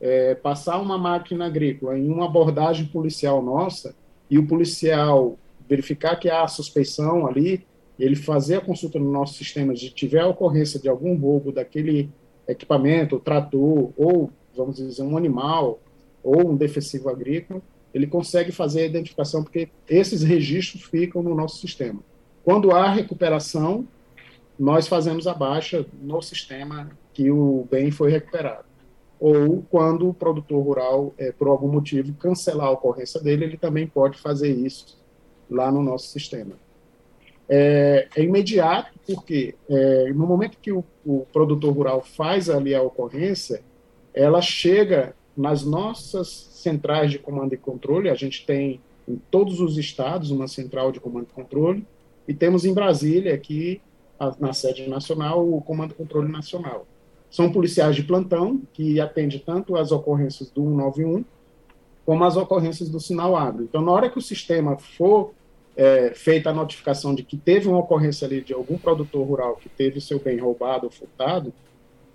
é, 0.00 0.34
passar 0.34 0.80
uma 0.80 0.96
máquina 0.96 1.46
agrícola 1.46 1.98
em 1.98 2.08
uma 2.08 2.26
abordagem 2.26 2.86
policial 2.86 3.42
nossa, 3.42 3.94
e 4.30 4.38
o 4.38 4.46
policial 4.46 5.38
verificar 5.68 6.16
que 6.16 6.30
há 6.30 6.46
suspeição 6.48 7.26
ali, 7.26 7.66
ele 7.98 8.16
fazer 8.16 8.56
a 8.56 8.60
consulta 8.60 8.98
no 8.98 9.10
nosso 9.10 9.34
sistema, 9.34 9.76
se 9.76 9.90
tiver 9.90 10.20
a 10.20 10.28
ocorrência 10.28 10.80
de 10.80 10.88
algum 10.88 11.14
roubo 11.16 11.52
daquele 11.52 12.10
equipamento, 12.48 13.20
trator 13.20 13.90
ou 13.96 14.30
vamos 14.56 14.76
dizer, 14.76 15.02
um 15.02 15.16
animal 15.16 15.80
ou 16.22 16.50
um 16.50 16.56
defensivo 16.56 17.08
agrícola, 17.08 17.62
ele 17.92 18.06
consegue 18.06 18.52
fazer 18.52 18.82
a 18.82 18.86
identificação, 18.86 19.42
porque 19.42 19.68
esses 19.88 20.22
registros 20.22 20.84
ficam 20.84 21.22
no 21.22 21.34
nosso 21.34 21.58
sistema. 21.58 22.00
Quando 22.44 22.70
há 22.70 22.88
recuperação, 22.90 23.86
nós 24.58 24.86
fazemos 24.86 25.26
a 25.26 25.34
baixa 25.34 25.84
no 26.00 26.20
sistema 26.22 26.90
que 27.12 27.30
o 27.30 27.66
bem 27.70 27.90
foi 27.90 28.10
recuperado. 28.10 28.64
Ou 29.18 29.62
quando 29.70 30.08
o 30.08 30.14
produtor 30.14 30.62
rural, 30.62 31.14
é, 31.18 31.32
por 31.32 31.48
algum 31.48 31.68
motivo, 31.68 32.12
cancelar 32.14 32.68
a 32.68 32.70
ocorrência 32.70 33.20
dele, 33.20 33.44
ele 33.44 33.56
também 33.56 33.86
pode 33.86 34.18
fazer 34.18 34.50
isso 34.50 34.98
lá 35.50 35.70
no 35.70 35.82
nosso 35.82 36.08
sistema. 36.08 36.52
É, 37.48 38.08
é 38.16 38.22
imediato, 38.22 38.92
porque 39.06 39.54
é, 39.68 40.12
no 40.12 40.26
momento 40.26 40.56
que 40.62 40.72
o, 40.72 40.84
o 41.04 41.26
produtor 41.32 41.74
rural 41.74 42.00
faz 42.00 42.48
ali 42.48 42.74
a 42.74 42.82
ocorrência, 42.82 43.62
ela 44.14 44.40
chega 44.40 45.14
nas 45.40 45.64
nossas 45.64 46.28
centrais 46.28 47.10
de 47.10 47.18
comando 47.18 47.54
e 47.54 47.56
controle, 47.56 48.10
a 48.10 48.14
gente 48.14 48.44
tem 48.44 48.78
em 49.08 49.16
todos 49.30 49.58
os 49.58 49.78
estados 49.78 50.30
uma 50.30 50.46
central 50.46 50.92
de 50.92 51.00
comando 51.00 51.28
e 51.30 51.34
controle, 51.34 51.86
e 52.28 52.34
temos 52.34 52.66
em 52.66 52.74
Brasília, 52.74 53.34
aqui 53.34 53.80
na 54.38 54.52
sede 54.52 54.86
nacional, 54.86 55.48
o 55.48 55.62
Comando 55.62 55.92
e 55.92 55.94
Controle 55.94 56.30
Nacional. 56.30 56.86
São 57.30 57.50
policiais 57.50 57.96
de 57.96 58.02
plantão 58.02 58.60
que 58.74 59.00
atendem 59.00 59.38
tanto 59.38 59.76
as 59.76 59.90
ocorrências 59.90 60.50
do 60.50 60.62
191 60.62 61.24
como 62.04 62.24
as 62.24 62.36
ocorrências 62.36 62.90
do 62.90 63.00
sinal 63.00 63.34
agro. 63.34 63.64
Então, 63.64 63.80
na 63.80 63.92
hora 63.92 64.10
que 64.10 64.18
o 64.18 64.22
sistema 64.22 64.76
for 64.76 65.32
é, 65.74 66.12
feita 66.14 66.50
a 66.50 66.52
notificação 66.52 67.14
de 67.14 67.22
que 67.22 67.38
teve 67.38 67.66
uma 67.66 67.78
ocorrência 67.78 68.26
ali 68.26 68.42
de 68.42 68.52
algum 68.52 68.76
produtor 68.76 69.26
rural 69.26 69.56
que 69.56 69.68
teve 69.70 70.00
seu 70.00 70.18
bem 70.18 70.38
roubado 70.38 70.84
ou 70.84 70.90
furtado, 70.90 71.52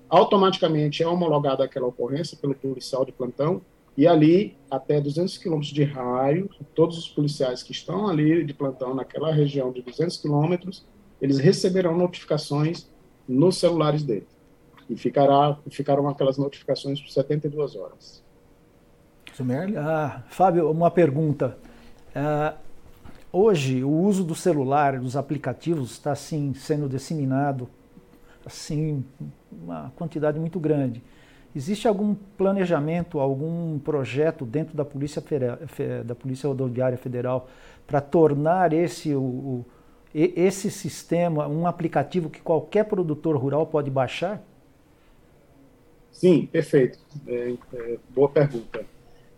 automaticamente 0.10 1.04
é 1.04 1.08
homologada 1.08 1.64
aquela 1.64 1.88
ocorrência 1.88 2.38
pelo 2.38 2.56
policial 2.56 3.06
de 3.06 3.12
plantão 3.12 3.62
e 3.98 4.06
ali, 4.06 4.58
até 4.70 5.00
200 5.00 5.38
quilômetros 5.38 5.74
de 5.74 5.84
raio, 5.84 6.50
todos 6.74 6.98
os 6.98 7.08
policiais 7.08 7.64
que 7.64 7.72
estão 7.72 8.08
ali 8.08 8.44
de 8.44 8.54
plantão 8.54 8.94
naquela 8.94 9.32
região 9.32 9.72
de 9.72 9.82
200 9.82 10.18
quilômetros, 10.18 10.86
eles 11.22 11.38
receberão 11.40 11.98
notificações 11.98 12.90
nos 13.28 13.58
celulares 13.58 14.04
deles. 14.04 14.28
E 14.90 14.98
ficará, 14.98 15.58
ficarão 15.70 16.10
aquelas 16.10 16.38
notificações 16.38 17.00
por 17.00 17.10
72 17.10 17.76
horas. 17.76 18.22
Ah, 19.78 20.24
Fábio, 20.28 20.70
uma 20.70 20.92
pergunta. 20.92 21.58
Ah, 22.14 22.56
hoje, 23.32 23.82
o 23.84 23.90
uso 23.90 24.26
do 24.26 24.36
celular, 24.36 25.00
dos 25.00 25.16
aplicativos, 25.16 25.92
está 25.92 26.12
assim, 26.12 26.54
sendo 26.54 26.90
disseminado 26.90 27.70
assim, 28.46 29.04
uma 29.52 29.92
quantidade 29.96 30.40
muito 30.40 30.60
grande. 30.60 31.02
Existe 31.56 31.88
algum 31.88 32.14
planejamento, 32.38 33.20
algum 33.20 33.80
projeto 33.80 34.46
dentro 34.46 34.76
da 34.76 34.84
Polícia, 34.84 35.24
da 36.04 36.14
Polícia 36.14 36.50
Rodoviária 36.50 36.98
Federal 36.98 37.50
para 37.88 38.02
tornar 38.02 38.74
esse, 38.74 39.16
o, 39.16 39.64
esse 40.14 40.70
sistema 40.70 41.48
um 41.48 41.66
aplicativo 41.66 42.30
que 42.30 42.42
qualquer 42.42 42.86
produtor 42.86 43.38
rural 43.38 43.66
pode 43.68 43.90
baixar? 43.90 44.44
Sim, 46.12 46.46
perfeito. 46.46 47.00
É, 47.28 47.54
é, 47.74 47.98
boa 48.10 48.30
pergunta. 48.30 48.86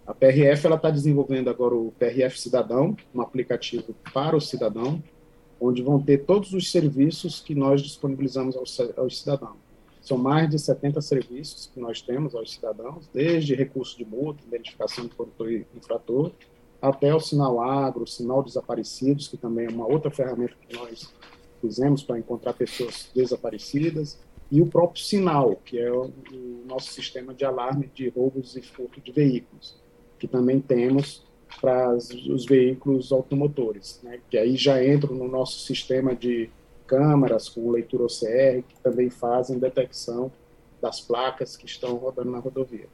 A 0.06 0.14
PRF 0.14 0.68
está 0.68 0.90
desenvolvendo 0.90 1.50
agora 1.50 1.76
o 1.76 1.92
PRF 2.00 2.40
Cidadão, 2.40 2.96
um 3.14 3.22
aplicativo 3.22 3.94
para 4.14 4.36
o 4.36 4.42
cidadão, 4.42 5.04
onde 5.60 5.82
vão 5.82 6.02
ter 6.02 6.26
todos 6.26 6.54
os 6.54 6.72
serviços 6.72 7.40
que 7.40 7.56
nós 7.56 7.82
disponibilizamos 7.82 8.56
aos, 8.56 8.80
aos 8.96 9.20
cidadãos. 9.20 9.58
São 10.02 10.18
mais 10.18 10.50
de 10.50 10.58
70 10.58 11.02
serviços 11.02 11.70
que 11.74 11.80
nós 11.80 12.02
temos 12.02 12.34
aos 12.34 12.54
cidadãos, 12.54 13.10
desde 13.14 13.56
recurso 13.56 13.98
de 13.98 14.06
multa, 14.06 14.44
identificação 14.48 15.06
de 15.06 15.14
produtor 15.14 15.52
e 15.52 15.68
infrator, 15.76 16.32
até 16.82 17.14
o 17.14 17.20
sinal 17.20 17.60
agro, 17.62 18.04
o 18.04 18.08
sinal 18.08 18.42
desaparecidos, 18.42 19.28
que 19.28 19.36
também 19.36 19.66
é 19.66 19.70
uma 19.70 19.88
outra 19.88 20.10
ferramenta 20.10 20.54
que 20.68 20.76
nós 20.76 21.14
fizemos 21.60 22.04
para 22.04 22.20
encontrar 22.20 22.54
pessoas 22.54 23.10
desaparecidas, 23.14 24.20
e 24.50 24.62
o 24.62 24.68
próprio 24.68 25.04
sinal, 25.04 25.58
que 25.66 25.78
é 25.78 25.92
o, 25.92 26.06
o 26.06 26.64
nosso 26.66 26.94
sistema 26.94 27.34
de 27.34 27.44
alarme 27.44 27.90
de 27.94 28.08
roubos 28.08 28.56
e 28.56 28.62
furto 28.62 29.02
de 29.02 29.12
veículos, 29.12 29.76
que 30.18 30.28
também 30.28 30.62
temos 30.62 31.27
para 31.60 31.96
os 31.96 32.46
veículos 32.46 33.12
automotores, 33.12 34.00
né, 34.04 34.20
que 34.30 34.38
aí 34.38 34.56
já 34.56 34.84
entram 34.84 35.16
no 35.16 35.28
nosso 35.28 35.60
sistema 35.60 36.16
de 36.16 36.50
câmaras 36.86 37.50
com 37.50 37.70
leitura 37.72 38.04
OCR, 38.04 38.64
que 38.68 38.80
também 38.82 39.10
fazem 39.10 39.60
detecção 39.60 40.32
das 40.82 41.02
placas 41.02 41.58
que 41.58 41.66
estão 41.66 41.96
rodando 41.96 42.32
na 42.32 42.40
rodovia. 42.40 42.88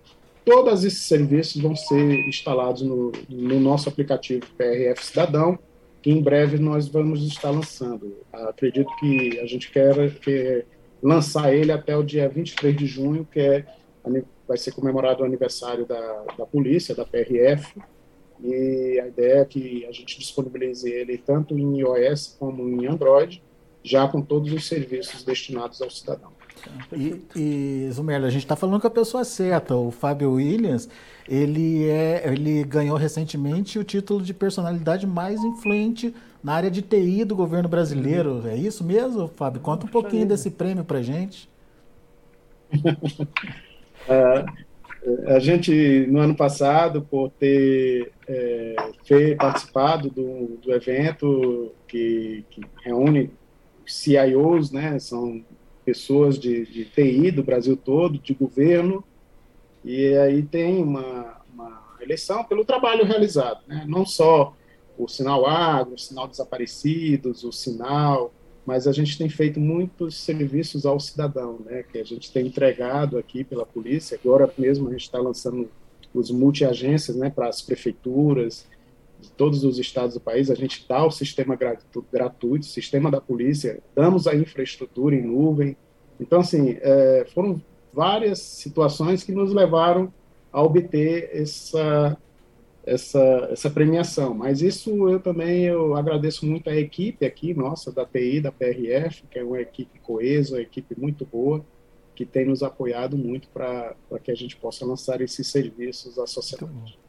Todos 0.45 0.83
esses 0.83 1.03
serviços 1.03 1.62
vão 1.62 1.75
ser 1.75 2.27
instalados 2.27 2.81
no, 2.81 3.12
no 3.29 3.60
nosso 3.60 3.88
aplicativo 3.88 4.45
PRF 4.57 5.05
Cidadão, 5.05 5.57
que 6.01 6.12
em 6.12 6.22
breve 6.22 6.57
nós 6.57 6.88
vamos 6.88 7.24
estar 7.25 7.50
lançando. 7.50 8.17
Acredito 8.31 8.93
que 9.00 9.39
a 9.39 9.45
gente 9.45 9.72
quer, 9.72 9.95
lançar 11.01 11.53
ele 11.53 11.72
até 11.72 11.95
o 11.95 12.03
dia 12.03 12.27
23 12.27 12.75
de 12.75 12.86
junho, 12.86 13.27
que 13.31 13.39
é, 13.39 13.65
vai 14.48 14.57
ser 14.57 14.72
comemorado 14.74 15.24
o 15.24 15.25
aniversário 15.25 15.86
da, 15.86 16.24
da 16.38 16.45
polícia, 16.45 16.93
da 16.93 17.05
PRF, 17.05 17.81
e 18.43 19.00
a 19.00 19.07
ideia 19.07 19.39
é 19.39 19.45
que 19.45 19.85
a 19.85 19.91
gente 19.91 20.19
disponibilize 20.19 20.89
ele 20.89 21.17
tanto 21.17 21.57
em 21.57 21.79
iOS 21.79 22.35
como 22.38 22.67
em 22.67 22.85
Android, 22.85 23.41
já 23.81 24.07
com 24.07 24.21
todos 24.21 24.51
os 24.51 24.67
serviços 24.67 25.23
destinados 25.23 25.81
ao 25.81 25.89
cidadão. 25.89 26.31
E, 26.91 27.21
e 27.35 27.89
Zumerla, 27.91 28.27
a 28.27 28.29
gente 28.29 28.43
está 28.43 28.55
falando 28.55 28.81
com 28.81 28.88
a 28.88 28.91
pessoa 28.91 29.23
certa. 29.23 29.75
O 29.75 29.91
Fábio 29.91 30.33
Williams, 30.33 30.89
ele, 31.27 31.88
é, 31.88 32.23
ele 32.31 32.63
ganhou 32.63 32.97
recentemente 32.97 33.79
o 33.79 33.83
título 33.83 34.21
de 34.21 34.33
personalidade 34.33 35.07
mais 35.07 35.41
influente 35.43 36.13
na 36.43 36.53
área 36.53 36.71
de 36.71 36.81
TI 36.81 37.23
do 37.23 37.35
governo 37.35 37.69
brasileiro. 37.69 38.35
Uhum. 38.35 38.47
É 38.47 38.57
isso 38.57 38.83
mesmo, 38.83 39.27
Fábio? 39.29 39.62
Conta 39.62 39.85
um 39.85 39.89
pouquinho 39.89 40.25
desse 40.25 40.51
prêmio 40.51 40.83
para 40.83 41.01
gente. 41.01 41.50
é, 44.07 44.45
a 45.27 45.39
gente, 45.39 46.05
no 46.07 46.19
ano 46.19 46.36
passado, 46.36 47.01
por 47.01 47.29
ter 47.31 48.12
é, 48.27 48.75
participado 49.38 50.10
do, 50.10 50.57
do 50.62 50.74
evento 50.74 51.74
que, 51.88 52.45
que, 52.50 52.62
reúne 52.83 53.31
CIOs, 53.86 54.72
né, 54.72 54.98
são 55.00 55.43
pessoas 55.83 56.39
de, 56.39 56.65
de, 56.65 56.86
TI 56.86 57.31
do 57.31 57.43
Brasil 57.43 57.75
todo, 57.75 58.17
de 58.17 58.33
governo, 58.33 59.03
e 59.83 60.15
aí 60.15 60.41
tem 60.41 60.81
uma, 60.81 61.41
uma 61.53 61.98
eleição 62.00 62.43
pelo 62.43 62.63
trabalho 62.63 63.05
realizado, 63.05 63.62
né, 63.67 63.83
não 63.88 64.05
só 64.05 64.55
o 64.98 65.07
sinal 65.07 65.45
agro, 65.45 65.95
o 65.95 66.00
sinal 66.00 66.27
desaparecidos, 66.27 67.43
o 67.43 67.51
sinal, 67.51 68.33
mas 68.65 68.88
a 68.88 68.91
gente 68.91 69.17
tem 69.17 69.27
feito 69.29 69.60
muitos 69.60 70.15
serviços 70.15 70.86
ao 70.86 71.00
cidadão, 71.00 71.60
né, 71.65 71.84
que 71.84 71.98
a 71.98 72.03
gente 72.03 72.32
tem 72.32 72.48
entregado 72.48 73.17
aqui 73.17 73.43
pela 73.43 73.65
polícia. 73.65 74.17
Agora 74.24 74.51
mesmo 74.58 74.88
a 74.88 74.91
gente 74.91 75.03
está 75.03 75.20
lançando 75.20 75.70
os 76.13 76.32
multiagências, 76.32 77.17
né, 77.17 77.29
para 77.29 77.50
as 77.50 77.62
prefeituras 77.62 78.65
de 79.20 79.32
todos 79.32 79.63
os 79.63 79.79
estados 79.79 80.13
do 80.13 80.20
país. 80.20 80.50
A 80.50 80.55
gente 80.55 80.86
dá 80.88 81.05
o 81.05 81.12
sistema 81.12 81.58
gratuito, 82.12 82.65
sistema 82.65 83.10
da 83.12 83.20
polícia, 83.20 83.82
damos 83.96 84.27
a 84.27 84.36
infraestrutura 84.36 85.15
em 85.15 85.22
nuvem. 85.22 85.75
Então, 86.20 86.39
assim, 86.39 86.77
é, 86.82 87.25
foram 87.34 87.62
várias 87.91 88.39
situações 88.39 89.24
que 89.24 89.32
nos 89.32 89.53
levaram 89.53 90.13
a 90.51 90.62
obter 90.62 91.29
essa 91.34 92.17
essa, 92.86 93.48
essa 93.52 93.70
premiação. 93.70 94.34
Mas 94.34 94.62
isso 94.62 95.10
eu 95.10 95.20
também 95.20 95.63
eu 95.63 95.96
agradeço 95.96 96.46
muito 96.46 96.70
a 96.70 96.75
equipe 96.75 97.25
aqui, 97.25 97.54
nossa, 97.54 97.92
da 97.92 98.06
TI, 98.06 98.42
da 98.42 98.52
PRF, 98.52 99.24
que 99.30 99.40
é 99.40 99.44
uma 99.44 99.62
equipe 99.62 100.00
coesa, 100.00 100.56
uma 100.56 100.62
equipe 100.62 101.00
muito 101.00 101.25
boa, 101.25 101.66
que 102.16 102.25
tem 102.25 102.46
nos 102.46 102.62
apoiado 102.62 103.18
muito 103.18 103.48
para 103.50 103.96
que 104.24 104.32
a 104.32 104.36
gente 104.36 104.56
possa 104.56 104.86
lançar 104.86 105.22
esses 105.22 105.48
serviços 105.48 106.20
à 106.20 106.28
sociedade. 106.28 107.00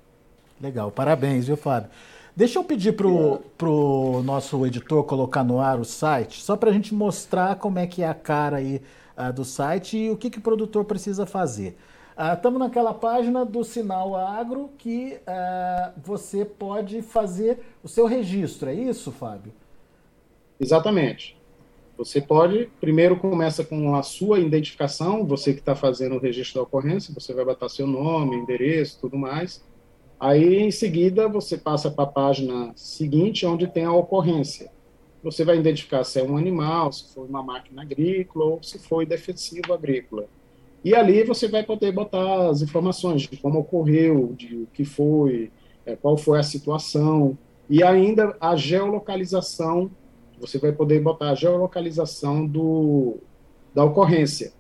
Legal, 0.61 0.91
parabéns, 0.91 1.47
viu, 1.47 1.57
Fábio? 1.57 1.91
Deixa 2.37 2.59
eu 2.59 2.65
pedir 2.65 2.97
para 2.97 3.07
o 3.07 4.23
nosso 4.25 4.67
editor 4.67 5.05
colocar 5.05 5.45
no 5.45 5.61
ar 5.61 5.79
o 5.79 5.85
site, 5.85 6.43
só 6.43 6.57
para 6.57 6.71
a 6.71 6.73
gente 6.73 6.93
mostrar 6.93 7.57
como 7.57 7.79
é 7.79 7.87
que 7.87 8.03
é 8.03 8.09
a 8.09 8.15
cara 8.15 8.57
aí 8.57 8.83
uh, 9.17 9.33
do 9.33 9.45
site 9.45 9.97
e 9.97 10.11
o 10.11 10.17
que, 10.17 10.31
que 10.31 10.39
o 10.39 10.43
produtor 10.43 10.85
precisa 10.85 11.27
fazer. 11.27 11.77
Estamos 12.17 12.57
uh, 12.57 12.65
naquela 12.65 12.95
página 12.95 13.45
do 13.45 13.65
Sinal 13.65 14.15
Agro 14.15 14.71
que 14.79 15.19
uh, 15.27 15.93
você 15.97 16.45
pode 16.45 17.03
fazer 17.03 17.59
o 17.83 17.89
seu 17.89 18.07
registro, 18.07 18.69
é 18.71 18.75
isso, 18.75 19.11
Fábio? 19.11 19.53
Exatamente. 20.61 21.37
Você 21.99 22.21
pode, 22.21 22.71
primeiro 22.81 23.17
começa 23.17 23.65
com 23.65 23.95
a 23.97 24.03
sua 24.03 24.39
identificação, 24.39 25.27
você 25.27 25.53
que 25.53 25.61
está 25.61 25.75
fazendo 25.75 26.15
o 26.15 26.21
registro 26.21 26.57
da 26.57 26.63
ocorrência, 26.63 27.13
você 27.13 27.35
vai 27.35 27.45
botar 27.45 27.69
seu 27.69 27.87
nome, 27.87 28.37
endereço, 28.37 28.99
tudo 29.01 29.17
mais. 29.17 29.65
Aí, 30.19 30.59
em 30.59 30.71
seguida, 30.71 31.29
você 31.29 31.59
passa 31.59 31.91
para 31.91 32.05
a 32.05 32.09
página 32.09 32.73
seguinte, 32.77 33.45
onde 33.45 33.67
tem 33.67 33.85
a 33.85 33.93
ocorrência. 33.93 34.71
Você 35.23 35.45
vai 35.45 35.57
identificar 35.57 36.05
se 36.05 36.21
é 36.21 36.23
um 36.23 36.37
animal, 36.37 36.93
se 36.93 37.13
foi 37.13 37.27
uma 37.27 37.43
máquina 37.43 37.83
agrícola 37.83 38.45
ou 38.45 38.63
se 38.63 38.79
foi 38.79 39.05
defensivo 39.05 39.73
agrícola. 39.73 40.27
E 40.85 40.95
ali 40.95 41.25
você 41.25 41.49
vai 41.49 41.63
poder 41.63 41.93
botar 41.93 42.51
as 42.51 42.61
informações 42.61 43.23
de 43.23 43.37
como 43.39 43.61
ocorreu, 43.61 44.35
de 44.37 44.55
o 44.55 44.67
que 44.67 44.85
foi, 44.85 45.51
é, 45.87 45.97
qual 45.97 46.17
foi 46.19 46.39
a 46.39 46.43
situação, 46.43 47.39
e 47.71 47.83
ainda 47.83 48.37
a 48.39 48.55
geolocalização, 48.55 49.91
você 50.39 50.59
vai 50.59 50.73
poder 50.73 51.01
botar 51.01 51.31
a 51.31 51.35
geolocalização 51.35 52.47
do, 52.47 53.17
da 53.75 53.83
ocorrência. 53.83 54.53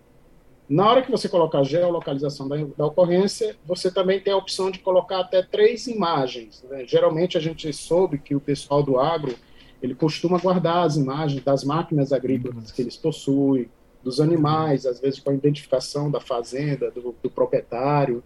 Na 0.66 0.88
hora 0.88 1.02
que 1.02 1.10
você 1.10 1.28
colocar 1.28 1.58
a 1.58 1.64
geolocalização 1.64 2.48
da, 2.48 2.56
da 2.56 2.86
ocorrência, 2.86 3.54
você 3.66 3.90
também 3.90 4.18
tem 4.18 4.32
a 4.32 4.36
opção 4.36 4.70
de 4.70 4.78
colocar 4.78 5.20
até 5.20 5.42
três 5.42 5.86
imagens. 5.86 6.64
Né? 6.70 6.86
Geralmente 6.86 7.36
a 7.36 7.40
gente 7.40 7.70
soube 7.70 8.16
que 8.16 8.34
o 8.34 8.40
pessoal 8.40 8.82
do 8.82 8.98
agro 8.98 9.34
ele 9.82 9.94
costuma 9.94 10.38
guardar 10.38 10.86
as 10.86 10.96
imagens 10.96 11.44
das 11.44 11.62
máquinas 11.62 12.14
agrícolas 12.14 12.72
que 12.72 12.80
eles 12.80 12.96
possuem, 12.96 13.68
dos 14.04 14.20
animais, 14.20 14.84
às 14.86 15.00
vezes 15.00 15.18
com 15.18 15.30
a 15.30 15.34
identificação 15.34 16.10
da 16.10 16.20
fazenda, 16.20 16.90
do, 16.90 17.14
do 17.22 17.30
proprietário, 17.30 18.22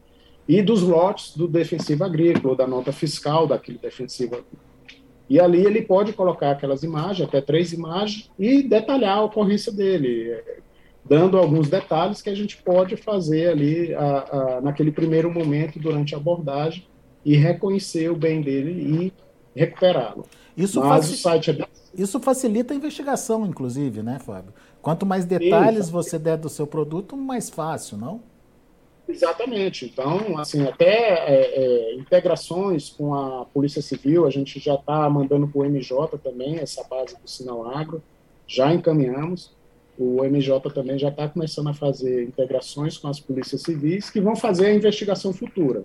e 0.47 0.61
dos 0.63 0.83
lotes 0.83 1.37
do 1.37 1.47
defensivo 1.47 2.05
agrícola, 2.05 2.57
da 2.57 2.67
nota 2.67 2.91
fiscal 2.91 3.47
daquele 3.47 3.79
defensivo 3.79 4.35
agrícola. 4.37 4.69
E 5.29 5.39
ali 5.39 5.65
ele 5.65 5.83
pode 5.83 6.15
colocar 6.15 6.53
aquelas 6.53 6.83
imagens, 6.83 7.29
até 7.29 7.41
três 7.41 7.73
imagens, 7.73 8.31
e 8.39 8.63
detalhar 8.63 9.19
a 9.19 9.25
ocorrência 9.25 9.71
dele, 9.71 10.43
dando 11.05 11.37
alguns 11.37 11.69
detalhes 11.69 12.23
que 12.23 12.31
a 12.31 12.35
gente 12.35 12.57
pode 12.57 12.97
fazer 12.97 13.51
ali 13.51 13.95
a, 13.95 14.57
a, 14.57 14.61
naquele 14.63 14.91
primeiro 14.91 15.31
momento 15.31 15.79
durante 15.79 16.15
a 16.15 16.19
abordagem 16.19 16.87
e 17.25 17.37
reconhecer 17.37 18.11
o 18.11 18.17
bem 18.17 18.41
dele 18.41 18.73
e 18.73 19.13
recuperá-lo. 19.55 20.25
Isso, 20.57 20.81
faci... 20.81 21.51
é... 21.51 21.67
Isso 21.95 22.19
facilita 22.21 22.73
a 22.73 22.77
investigação, 22.77 23.45
inclusive, 23.45 24.03
né, 24.03 24.19
Fábio? 24.19 24.53
Quanto 24.83 25.05
mais 25.05 25.25
detalhes 25.25 25.91
você 25.91 26.19
der 26.19 26.37
do 26.37 26.49
seu 26.49 26.67
produto, 26.67 27.17
mais 27.17 27.51
fácil, 27.51 27.97
não? 27.97 28.21
Exatamente. 29.09 29.87
Então, 29.87 30.39
assim, 30.39 30.63
até 30.67 30.85
é, 30.85 31.55
é, 31.55 31.95
integrações 31.95 32.91
com 32.91 33.15
a 33.15 33.47
Polícia 33.47 33.81
Civil, 33.81 34.27
a 34.27 34.31
gente 34.31 34.61
já 34.61 34.75
está 34.75 35.09
mandando 35.09 35.49
para 35.49 35.61
o 35.61 35.65
MJ 35.65 36.19
também, 36.19 36.59
essa 36.59 36.85
base 36.85 37.17
do 37.17 37.29
Sinal 37.29 37.67
Agro, 37.75 38.03
já 38.47 38.73
encaminhamos. 38.73 39.57
O 39.99 40.23
MJ 40.23 40.71
também 40.71 40.99
já 40.99 41.09
está 41.09 41.27
começando 41.27 41.69
a 41.69 41.75
fazer 41.75 42.23
integrações 42.23 42.99
com 42.99 43.09
as 43.09 43.19
polícias 43.19 43.63
civis 43.63 44.11
que 44.11 44.21
vão 44.21 44.37
fazer 44.37 44.67
a 44.67 44.75
investigação 44.75 45.33
futura. 45.33 45.85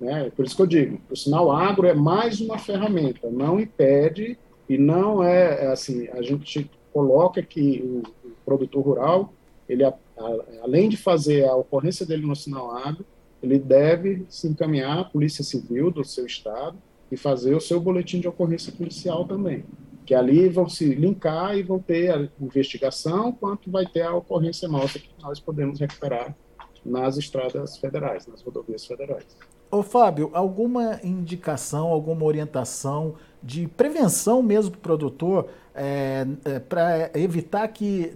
Né? 0.00 0.32
Por 0.34 0.46
isso 0.46 0.56
que 0.56 0.62
eu 0.62 0.66
digo, 0.66 1.00
o 1.10 1.16
sinal 1.16 1.52
agro 1.52 1.86
é 1.86 1.92
mais 1.92 2.40
uma 2.40 2.56
ferramenta, 2.56 3.28
não 3.30 3.60
impede 3.60 4.38
e 4.66 4.78
não 4.78 5.22
é, 5.22 5.64
é 5.64 5.66
assim, 5.66 6.08
a 6.08 6.22
gente 6.22 6.70
coloca 6.92 7.42
que 7.42 7.80
o, 7.82 8.02
produtor 8.44 8.84
rural, 8.84 9.32
ele 9.68 9.84
a, 9.84 9.88
a, 9.88 10.36
além 10.62 10.88
de 10.88 10.96
fazer 10.96 11.44
a 11.44 11.54
ocorrência 11.54 12.04
dele 12.04 12.26
no 12.26 12.34
sinal 12.34 12.76
agro, 12.76 13.04
ele 13.42 13.58
deve 13.58 14.26
se 14.28 14.48
encaminhar 14.48 14.98
à 14.98 15.04
Polícia 15.04 15.44
Civil 15.44 15.90
do 15.90 16.04
seu 16.04 16.26
estado 16.26 16.76
e 17.10 17.16
fazer 17.16 17.54
o 17.54 17.60
seu 17.60 17.80
boletim 17.80 18.20
de 18.20 18.28
ocorrência 18.28 18.72
policial 18.72 19.24
também, 19.24 19.64
que 20.04 20.14
ali 20.14 20.48
vão 20.48 20.68
se 20.68 20.94
linkar 20.94 21.56
e 21.56 21.62
vão 21.62 21.78
ter 21.78 22.10
a 22.10 22.28
investigação, 22.40 23.32
quanto 23.32 23.70
vai 23.70 23.86
ter 23.86 24.02
a 24.02 24.14
ocorrência 24.14 24.68
nossa 24.68 24.98
que 24.98 25.10
nós 25.20 25.40
podemos 25.40 25.80
recuperar 25.80 26.36
nas 26.84 27.16
estradas 27.16 27.76
federais, 27.78 28.26
nas 28.26 28.42
rodovias 28.42 28.84
federais. 28.84 29.26
Ô 29.70 29.82
Fábio, 29.82 30.30
alguma 30.32 31.00
indicação, 31.04 31.88
alguma 31.88 32.24
orientação 32.24 33.14
de 33.42 33.68
prevenção 33.68 34.42
mesmo 34.42 34.72
para 34.72 34.78
o 34.78 34.80
produtor 34.80 35.48
é, 35.74 36.26
é, 36.44 36.58
para 36.58 37.10
evitar 37.14 37.66
que 37.68 38.12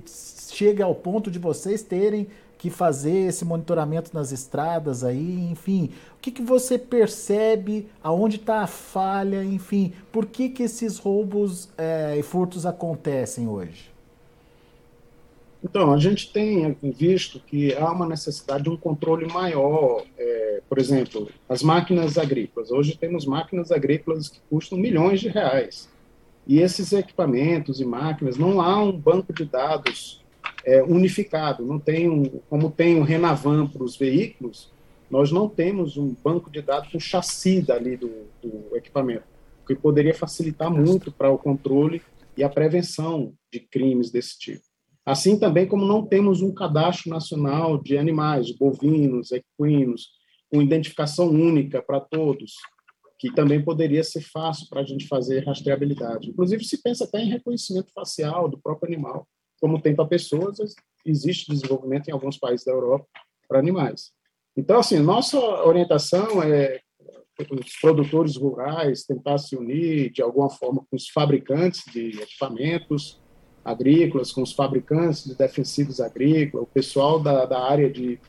chegue 0.50 0.82
ao 0.82 0.94
ponto 0.94 1.30
de 1.30 1.38
vocês 1.38 1.82
terem 1.82 2.26
que 2.58 2.70
fazer 2.70 3.28
esse 3.28 3.44
monitoramento 3.44 4.10
nas 4.14 4.32
estradas 4.32 5.04
aí, 5.04 5.48
enfim, 5.50 5.90
o 6.16 6.20
que, 6.20 6.30
que 6.30 6.40
você 6.40 6.78
percebe, 6.78 7.88
aonde 8.02 8.36
está 8.36 8.62
a 8.62 8.66
falha, 8.66 9.44
enfim, 9.44 9.92
por 10.10 10.24
que, 10.24 10.48
que 10.48 10.62
esses 10.62 10.96
roubos 10.96 11.68
é, 11.76 12.16
e 12.18 12.22
furtos 12.22 12.64
acontecem 12.64 13.46
hoje? 13.46 13.92
Então, 15.64 15.94
a 15.94 15.98
gente 15.98 16.30
tem 16.30 16.76
visto 16.82 17.40
que 17.40 17.74
há 17.74 17.90
uma 17.90 18.06
necessidade 18.06 18.64
de 18.64 18.70
um 18.70 18.76
controle 18.76 19.26
maior. 19.26 20.04
É, 20.18 20.60
por 20.68 20.78
exemplo, 20.78 21.30
as 21.48 21.62
máquinas 21.62 22.18
agrícolas. 22.18 22.70
Hoje 22.70 22.98
temos 22.98 23.24
máquinas 23.24 23.72
agrícolas 23.72 24.28
que 24.28 24.40
custam 24.50 24.76
milhões 24.76 25.20
de 25.20 25.28
reais. 25.28 25.88
E 26.46 26.60
esses 26.60 26.92
equipamentos 26.92 27.80
e 27.80 27.84
máquinas, 27.84 28.36
não 28.36 28.60
há 28.60 28.82
um 28.82 28.92
banco 28.92 29.32
de 29.32 29.44
dados 29.44 30.22
é, 30.64 30.82
unificado. 30.82 31.64
Não 31.64 31.78
tem 31.78 32.08
um, 32.08 32.24
como 32.48 32.70
tem 32.70 32.96
o 32.96 33.00
um 33.00 33.02
Renavan 33.02 33.66
para 33.66 33.82
os 33.82 33.96
veículos, 33.96 34.72
nós 35.10 35.30
não 35.30 35.48
temos 35.48 35.96
um 35.96 36.14
banco 36.24 36.50
de 36.50 36.60
dados 36.60 36.90
com 36.90 36.98
chassi 36.98 37.60
dali 37.60 37.96
do, 37.96 38.10
do 38.42 38.76
equipamento, 38.76 39.24
o 39.62 39.66
que 39.66 39.74
poderia 39.74 40.14
facilitar 40.14 40.70
muito 40.70 41.12
para 41.12 41.30
o 41.30 41.38
controle 41.38 42.02
e 42.36 42.42
a 42.42 42.48
prevenção 42.48 43.32
de 43.52 43.60
crimes 43.60 44.10
desse 44.10 44.38
tipo. 44.38 44.64
Assim 45.06 45.38
também 45.38 45.66
como 45.66 45.86
não 45.86 46.04
temos 46.04 46.40
um 46.40 46.52
cadastro 46.52 47.10
nacional 47.10 47.80
de 47.80 47.98
animais, 47.98 48.50
bovinos, 48.50 49.30
equinos, 49.30 50.08
com 50.50 50.62
identificação 50.62 51.28
única 51.28 51.82
para 51.82 52.00
todos, 52.00 52.54
que 53.24 53.34
também 53.34 53.64
poderia 53.64 54.04
ser 54.04 54.20
fácil 54.20 54.68
para 54.68 54.82
a 54.82 54.84
gente 54.84 55.08
fazer 55.08 55.46
rastreabilidade. 55.46 56.28
Inclusive, 56.28 56.62
se 56.62 56.82
pensa 56.82 57.04
até 57.04 57.22
em 57.22 57.30
reconhecimento 57.30 57.90
facial 57.94 58.50
do 58.50 58.60
próprio 58.60 58.92
animal, 58.92 59.26
como 59.58 59.80
tem 59.80 59.96
para 59.96 60.04
pessoas, 60.04 60.58
existe 61.06 61.50
desenvolvimento 61.50 62.08
em 62.08 62.12
alguns 62.12 62.36
países 62.36 62.66
da 62.66 62.72
Europa 62.72 63.06
para 63.48 63.58
animais. 63.58 64.10
Então, 64.54 64.78
assim, 64.78 64.98
nossa 64.98 65.38
orientação 65.38 66.42
é 66.42 66.80
os 67.50 67.80
produtores 67.80 68.36
rurais 68.36 69.04
tentar 69.04 69.38
se 69.38 69.56
unir 69.56 70.12
de 70.12 70.20
alguma 70.20 70.50
forma 70.50 70.84
com 70.90 70.94
os 70.94 71.08
fabricantes 71.08 71.82
de 71.90 72.20
equipamentos, 72.20 73.18
agrícolas, 73.64 74.32
com 74.32 74.42
os 74.42 74.52
fabricantes 74.52 75.24
de 75.24 75.34
defensivos 75.34 75.98
agrícolas, 75.98 76.66
o 76.66 76.70
pessoal 76.70 77.18
da, 77.18 77.46
da 77.46 77.58
área 77.58 77.90
de 77.90 78.20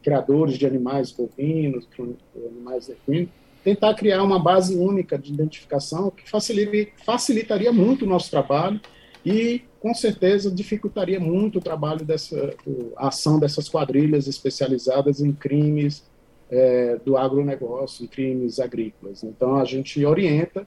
criadores 0.00 0.56
de 0.56 0.64
animais 0.64 1.10
bovinos, 1.10 1.88
animais 2.36 2.88
equinos, 2.88 3.30
tentar 3.66 3.94
criar 3.94 4.22
uma 4.22 4.38
base 4.38 4.76
única 4.76 5.18
de 5.18 5.32
identificação 5.32 6.08
que 6.08 6.22
facilitaria 7.04 7.72
muito 7.72 8.04
o 8.04 8.08
nosso 8.08 8.30
trabalho 8.30 8.80
e, 9.24 9.62
com 9.80 9.92
certeza, 9.92 10.52
dificultaria 10.52 11.18
muito 11.18 11.58
o 11.58 11.60
trabalho 11.60 12.04
dessa 12.04 12.54
a 12.96 13.08
ação 13.08 13.40
dessas 13.40 13.68
quadrilhas 13.68 14.28
especializadas 14.28 15.20
em 15.20 15.32
crimes 15.32 16.04
é, 16.48 16.96
do 17.04 17.16
agronegócio, 17.16 18.04
em 18.04 18.06
crimes 18.06 18.60
agrícolas. 18.60 19.24
Então, 19.24 19.56
a 19.56 19.64
gente 19.64 20.06
orienta 20.06 20.64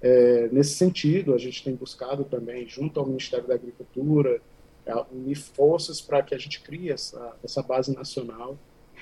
é, 0.00 0.48
nesse 0.52 0.76
sentido, 0.76 1.34
a 1.34 1.38
gente 1.38 1.64
tem 1.64 1.74
buscado 1.74 2.22
também, 2.22 2.68
junto 2.68 3.00
ao 3.00 3.06
Ministério 3.06 3.48
da 3.48 3.54
Agricultura, 3.54 4.40
é, 4.86 4.94
unir 5.12 5.34
forças 5.34 6.00
para 6.00 6.22
que 6.22 6.32
a 6.32 6.38
gente 6.38 6.60
crie 6.60 6.92
essa, 6.92 7.34
essa 7.42 7.60
base 7.60 7.92
nacional 7.92 8.56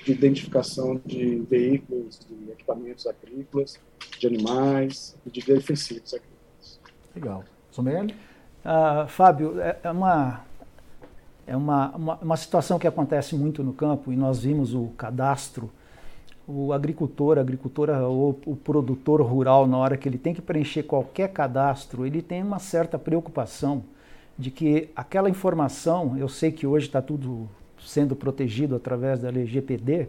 de 0.05 0.11
identificação 0.11 1.01
de 1.05 1.39
veículos, 1.49 2.19
de 2.19 2.51
equipamentos 2.51 3.07
agrícolas, 3.07 3.79
de 4.19 4.27
animais 4.27 5.17
e 5.25 5.31
de 5.31 5.41
defensivos 5.41 6.13
agrícolas. 6.13 6.79
Legal. 7.15 7.43
Somerli? 7.71 8.13
Uh, 8.63 9.07
Fábio, 9.07 9.59
é, 9.59 9.77
é, 9.83 9.91
uma, 9.91 10.45
é 11.45 11.57
uma, 11.57 11.95
uma, 11.95 12.15
uma 12.17 12.37
situação 12.37 12.77
que 12.77 12.87
acontece 12.87 13.35
muito 13.35 13.63
no 13.63 13.73
campo 13.73 14.13
e 14.13 14.15
nós 14.15 14.43
vimos 14.43 14.73
o 14.73 14.87
cadastro 14.97 15.71
o 16.47 16.71
agricultor, 16.71 17.37
a 17.37 17.41
agricultora 17.41 18.07
ou 18.07 18.39
o 18.45 18.55
produtor 18.55 19.21
rural, 19.21 19.67
na 19.67 19.77
hora 19.77 19.97
que 19.97 20.07
ele 20.07 20.17
tem 20.17 20.33
que 20.33 20.41
preencher 20.41 20.83
qualquer 20.83 21.29
cadastro, 21.29 22.05
ele 22.05 22.21
tem 22.21 22.43
uma 22.43 22.59
certa 22.59 22.99
preocupação 22.99 23.83
de 24.37 24.51
que 24.51 24.89
aquela 24.95 25.29
informação, 25.29 26.15
eu 26.17 26.27
sei 26.27 26.51
que 26.51 26.67
hoje 26.67 26.85
está 26.85 27.01
tudo 27.01 27.49
sendo 27.85 28.15
protegido 28.15 28.75
através 28.75 29.19
da 29.19 29.29
LGPD, 29.29 30.07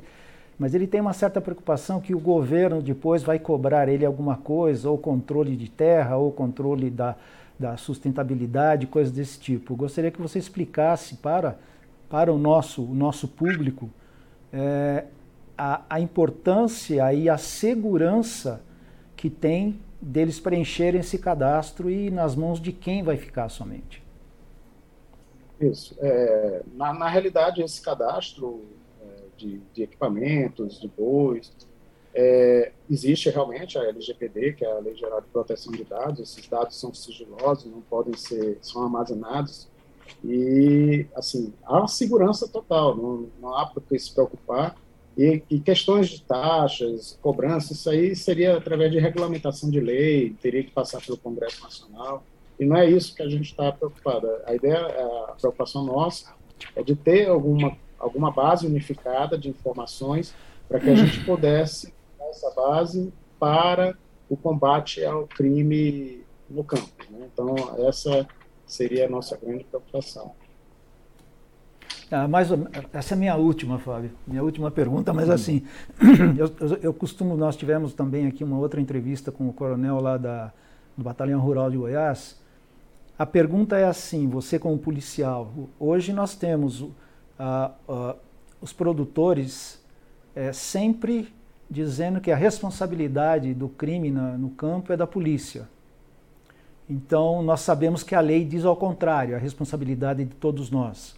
mas 0.58 0.74
ele 0.74 0.86
tem 0.86 1.00
uma 1.00 1.12
certa 1.12 1.40
preocupação 1.40 2.00
que 2.00 2.14
o 2.14 2.18
governo 2.18 2.80
depois 2.80 3.22
vai 3.22 3.38
cobrar 3.38 3.88
ele 3.88 4.06
alguma 4.06 4.36
coisa, 4.36 4.88
ou 4.88 4.96
controle 4.96 5.54
de 5.54 5.70
terra, 5.70 6.16
ou 6.16 6.32
controle 6.32 6.88
da, 6.90 7.14
da 7.58 7.76
sustentabilidade, 7.76 8.86
coisas 8.86 9.12
desse 9.12 9.38
tipo. 9.38 9.76
gostaria 9.76 10.10
que 10.10 10.20
você 10.20 10.38
explicasse 10.38 11.16
para, 11.16 11.58
para 12.08 12.32
o, 12.32 12.38
nosso, 12.38 12.82
o 12.82 12.94
nosso 12.94 13.28
público 13.28 13.90
é, 14.52 15.04
a, 15.58 15.82
a 15.90 16.00
importância 16.00 17.12
e 17.12 17.28
a 17.28 17.36
segurança 17.36 18.62
que 19.14 19.28
tem 19.28 19.78
deles 20.00 20.38
preencherem 20.38 21.00
esse 21.00 21.18
cadastro 21.18 21.90
e 21.90 22.10
nas 22.10 22.34
mãos 22.34 22.60
de 22.60 22.72
quem 22.72 23.02
vai 23.02 23.16
ficar 23.16 23.48
somente. 23.48 24.05
Isso. 25.60 25.96
É, 26.00 26.62
na, 26.74 26.92
na, 26.92 27.08
realidade, 27.08 27.62
esse 27.62 27.80
cadastro 27.80 28.64
é, 29.00 29.06
de, 29.36 29.60
de, 29.72 29.82
equipamentos, 29.82 30.78
de 30.80 30.88
bois, 30.88 31.50
é, 32.14 32.72
existe 32.90 33.28
realmente 33.30 33.78
a 33.78 33.84
LGPD, 33.84 34.54
que 34.54 34.64
é 34.64 34.70
a 34.70 34.78
Lei 34.78 34.94
Geral 34.96 35.20
de 35.20 35.28
Proteção 35.28 35.72
de 35.72 35.84
Dados. 35.84 36.20
Esses 36.20 36.48
dados 36.48 36.78
são 36.78 36.92
sigilosos, 36.92 37.70
não 37.70 37.80
podem 37.82 38.14
ser, 38.14 38.58
são 38.62 38.82
armazenados 38.82 39.68
E, 40.24 41.06
assim, 41.14 41.52
há 41.64 41.86
segurança 41.86 42.48
total, 42.48 42.96
não, 42.96 43.28
não 43.40 43.54
há 43.54 43.66
por 43.66 43.82
que 43.82 43.98
se 43.98 44.12
preocupar. 44.12 44.76
E, 45.16 45.42
e, 45.48 45.60
questões 45.60 46.08
de 46.08 46.22
taxas, 46.22 47.18
cobrança, 47.22 47.72
isso 47.72 47.88
aí 47.88 48.14
seria 48.14 48.56
através 48.56 48.92
de 48.92 48.98
regulamentação 48.98 49.70
de 49.70 49.80
lei, 49.80 50.36
teria 50.42 50.62
que 50.62 50.70
passar 50.70 51.00
pelo 51.02 51.16
Congresso 51.16 51.62
Nacional. 51.62 52.22
E 52.58 52.64
não 52.64 52.76
é 52.76 52.88
isso 52.88 53.14
que 53.14 53.22
a 53.22 53.28
gente 53.28 53.50
está 53.50 53.70
preocupado. 53.72 54.28
A 54.46 54.54
ideia, 54.54 54.86
a 55.28 55.34
preocupação 55.38 55.84
nossa 55.84 56.32
é 56.74 56.82
de 56.82 56.96
ter 56.96 57.28
alguma, 57.28 57.76
alguma 57.98 58.30
base 58.30 58.66
unificada 58.66 59.36
de 59.36 59.48
informações 59.48 60.34
para 60.68 60.80
que 60.80 60.90
a 60.90 60.94
gente 60.94 61.24
pudesse 61.24 61.92
usar 62.18 62.28
essa 62.30 62.50
base 62.54 63.12
para 63.38 63.96
o 64.28 64.36
combate 64.36 65.04
ao 65.04 65.26
crime 65.26 66.24
no 66.48 66.64
campo. 66.64 66.88
Né? 67.10 67.28
Então, 67.32 67.54
essa 67.86 68.26
seria 68.66 69.06
a 69.06 69.08
nossa 69.08 69.36
grande 69.36 69.64
preocupação. 69.64 70.32
Ah, 72.10 72.28
mais, 72.28 72.48
essa 72.92 73.14
é 73.14 73.16
minha 73.16 73.34
última, 73.34 73.80
Fábio, 73.80 74.12
minha 74.24 74.42
última 74.42 74.70
pergunta, 74.70 75.12
mas 75.12 75.28
assim, 75.28 75.64
eu, 76.38 76.78
eu, 76.80 76.94
costumo, 76.94 77.36
nós 77.36 77.56
tivemos 77.56 77.94
também 77.94 78.28
aqui 78.28 78.44
uma 78.44 78.58
outra 78.58 78.80
entrevista 78.80 79.32
com 79.32 79.48
o 79.48 79.52
coronel 79.52 80.00
lá 80.00 80.16
da, 80.16 80.52
do 80.96 81.02
Batalhão 81.02 81.40
Rural 81.40 81.68
de 81.68 81.76
Goiás. 81.76 82.40
A 83.18 83.24
pergunta 83.24 83.78
é 83.78 83.84
assim, 83.84 84.28
você 84.28 84.58
como 84.58 84.76
policial, 84.76 85.50
hoje 85.80 86.12
nós 86.12 86.34
temos 86.34 86.82
uh, 86.82 86.92
uh, 87.88 88.14
os 88.60 88.74
produtores 88.74 89.82
é, 90.34 90.52
sempre 90.52 91.32
dizendo 91.68 92.20
que 92.20 92.30
a 92.30 92.36
responsabilidade 92.36 93.54
do 93.54 93.70
crime 93.70 94.10
na, 94.10 94.36
no 94.36 94.50
campo 94.50 94.92
é 94.92 94.96
da 94.98 95.06
polícia. 95.06 95.66
Então, 96.88 97.42
nós 97.42 97.60
sabemos 97.62 98.02
que 98.02 98.14
a 98.14 98.20
lei 98.20 98.44
diz 98.44 98.64
ao 98.64 98.76
contrário, 98.76 99.34
a 99.34 99.38
responsabilidade 99.38 100.22
é 100.22 100.24
de 100.24 100.34
todos 100.34 100.70
nós. 100.70 101.16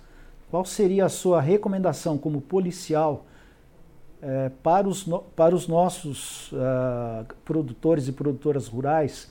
Qual 0.51 0.65
seria 0.65 1.05
a 1.05 1.09
sua 1.09 1.41
recomendação 1.41 2.17
como 2.17 2.41
policial 2.41 3.27
é, 4.23 4.51
para, 4.63 4.89
os 4.89 5.05
no, 5.05 5.21
para 5.21 5.55
os 5.55 5.69
nossos 5.69 6.53
uh, 6.53 7.27
produtores 7.45 8.09
e 8.09 8.13
produtoras 8.13 8.67
rurais 8.67 9.31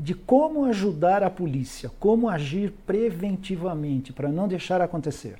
de 0.00 0.14
como 0.14 0.64
ajudar 0.64 1.22
a 1.22 1.28
polícia, 1.28 1.90
como 2.00 2.26
agir 2.26 2.72
preventivamente 2.86 4.14
para 4.14 4.30
não 4.30 4.48
deixar 4.48 4.80
acontecer? 4.80 5.36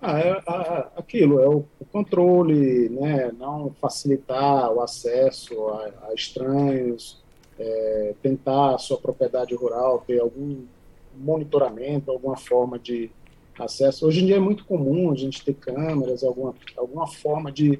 Ah, 0.00 0.18
é, 0.18 0.42
aquilo, 0.96 1.38
é 1.38 1.46
o, 1.46 1.66
o, 1.78 1.84
controle, 1.92 2.88
né, 2.88 3.30
não 3.38 3.70
facilitar 3.78 4.72
o 4.72 4.80
acesso 4.80 5.68
a, 5.68 6.08
a 6.08 6.14
estranhos, 6.14 7.22
é, 7.58 8.14
tentar 8.22 8.74
a 8.74 8.78
sua 8.78 8.96
propriedade 8.96 9.54
rural 9.54 10.02
ter 10.06 10.18
algum 10.18 10.64
monitoramento, 11.14 12.10
alguma 12.10 12.38
forma 12.38 12.78
de 12.78 13.10
acesso. 13.58 14.06
Hoje 14.06 14.22
em 14.22 14.26
dia 14.26 14.36
é 14.36 14.40
muito 14.40 14.64
comum 14.64 15.12
a 15.12 15.14
gente 15.14 15.44
ter 15.44 15.52
câmeras, 15.52 16.24
alguma, 16.24 16.54
alguma 16.74 17.06
forma 17.06 17.52
de, 17.52 17.78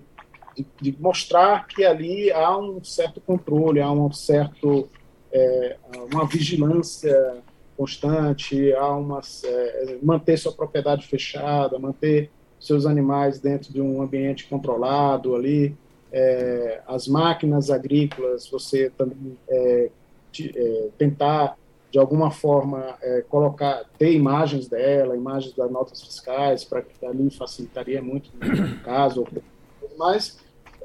de, 0.80 0.92
de 0.92 1.02
mostrar 1.02 1.66
que 1.66 1.84
ali 1.84 2.30
há 2.32 2.56
um 2.56 2.82
certo 2.82 3.20
controle, 3.20 3.80
há 3.80 3.90
um 3.90 4.12
certo, 4.12 4.88
é, 5.32 5.76
uma 6.12 6.26
vigilância 6.26 7.42
constante, 7.76 8.72
há 8.74 8.94
uma, 8.94 9.20
é, 9.44 9.98
manter 10.02 10.36
sua 10.36 10.52
propriedade 10.52 11.06
fechada, 11.06 11.78
manter 11.78 12.30
seus 12.58 12.84
animais 12.84 13.40
dentro 13.40 13.72
de 13.72 13.80
um 13.80 14.02
ambiente 14.02 14.46
controlado 14.46 15.34
ali, 15.34 15.74
é, 16.12 16.82
as 16.86 17.08
máquinas 17.08 17.70
agrícolas, 17.70 18.48
você 18.48 18.90
também 18.90 19.36
é, 19.48 19.90
de, 20.30 20.52
é, 20.54 20.88
tentar 20.98 21.56
de 21.90 21.98
alguma 21.98 22.30
forma 22.30 22.96
é, 23.02 23.22
colocar, 23.22 23.84
ter 23.98 24.12
imagens 24.12 24.68
dela, 24.68 25.16
imagens 25.16 25.54
das 25.54 25.70
notas 25.70 26.02
fiscais, 26.02 26.64
para 26.64 26.82
que 26.82 27.04
ali 27.04 27.30
facilitaria 27.30 28.00
muito 28.00 28.30
no 28.40 28.78
caso, 28.80 29.26
mas 29.98 30.38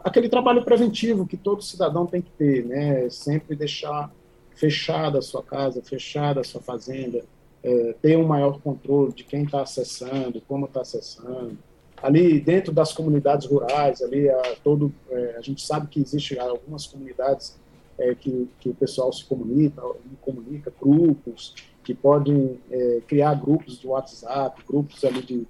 aquele 0.05 0.29
trabalho 0.29 0.63
preventivo 0.63 1.25
que 1.25 1.35
todo 1.35 1.63
cidadão 1.63 2.05
tem 2.05 2.21
que 2.21 2.29
ter, 2.37 2.63
né? 2.63 3.09
Sempre 3.09 3.55
deixar 3.55 4.11
fechada 4.55 5.17
a 5.17 5.21
sua 5.21 5.41
casa, 5.41 5.81
fechada 5.81 6.41
a 6.41 6.43
sua 6.43 6.61
fazenda, 6.61 7.25
é, 7.63 7.95
ter 7.99 8.15
um 8.15 8.27
maior 8.27 8.61
controle 8.61 9.11
de 9.11 9.23
quem 9.23 9.43
está 9.43 9.63
acessando, 9.63 10.39
como 10.47 10.67
está 10.67 10.81
acessando. 10.81 11.57
Ali 12.01 12.39
dentro 12.39 12.71
das 12.71 12.93
comunidades 12.93 13.47
rurais, 13.47 14.01
ali 14.03 14.29
a, 14.29 14.55
todo, 14.63 14.93
é, 15.09 15.35
a 15.37 15.41
gente 15.41 15.65
sabe 15.65 15.87
que 15.87 15.99
existe 15.99 16.37
algumas 16.37 16.85
comunidades 16.85 17.57
é, 17.97 18.13
que, 18.13 18.47
que 18.59 18.69
o 18.69 18.75
pessoal 18.75 19.11
se 19.11 19.25
comunica, 19.25 19.81
comunica, 20.21 20.71
grupos, 20.79 21.55
que 21.83 21.95
podem 21.95 22.59
é, 22.69 23.01
criar 23.07 23.33
grupos 23.33 23.79
de 23.79 23.87
WhatsApp, 23.87 24.61
grupos 24.67 25.03
ali 25.03 25.23
de 25.23 25.47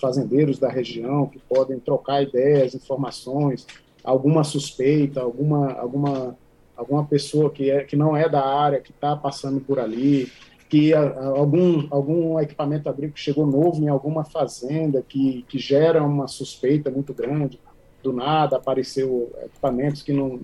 fazendeiros 0.00 0.58
da 0.58 0.68
região, 0.68 1.26
que 1.26 1.40
podem 1.40 1.80
trocar 1.80 2.22
ideias, 2.22 2.74
informações, 2.74 3.66
alguma 4.06 4.44
suspeita, 4.44 5.20
alguma, 5.20 5.72
alguma, 5.72 6.38
alguma 6.76 7.04
pessoa 7.04 7.50
que, 7.50 7.68
é, 7.70 7.82
que 7.82 7.96
não 7.96 8.16
é 8.16 8.28
da 8.28 8.46
área, 8.46 8.80
que 8.80 8.92
está 8.92 9.16
passando 9.16 9.60
por 9.60 9.80
ali, 9.80 10.30
que 10.68 10.94
a, 10.94 11.00
a, 11.00 11.26
algum, 11.26 11.88
algum 11.90 12.40
equipamento 12.40 12.88
agrícola 12.88 13.16
chegou 13.16 13.46
novo 13.46 13.82
em 13.82 13.88
alguma 13.88 14.24
fazenda, 14.24 15.04
que, 15.06 15.44
que 15.48 15.58
gera 15.58 16.02
uma 16.04 16.28
suspeita 16.28 16.88
muito 16.88 17.12
grande, 17.12 17.58
do 18.00 18.12
nada 18.12 18.56
apareceu 18.56 19.32
equipamentos 19.44 20.02
que 20.02 20.12
não 20.12 20.38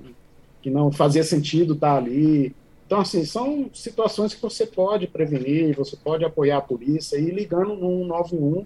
que 0.61 0.71
não 0.71 0.93
fazia 0.93 1.25
sentido 1.25 1.75
estar 1.75 1.97
ali. 1.97 2.55
Então, 2.87 3.01
assim, 3.01 3.25
são 3.25 3.69
situações 3.73 4.33
que 4.33 4.41
você 4.41 4.65
pode 4.65 5.09
prevenir, 5.09 5.75
você 5.75 5.97
pode 5.97 6.25
apoiar 6.25 6.59
a 6.59 6.61
polícia 6.61 7.17
e 7.17 7.31
ligando 7.31 7.75
no 7.75 8.05
191, 8.05 8.65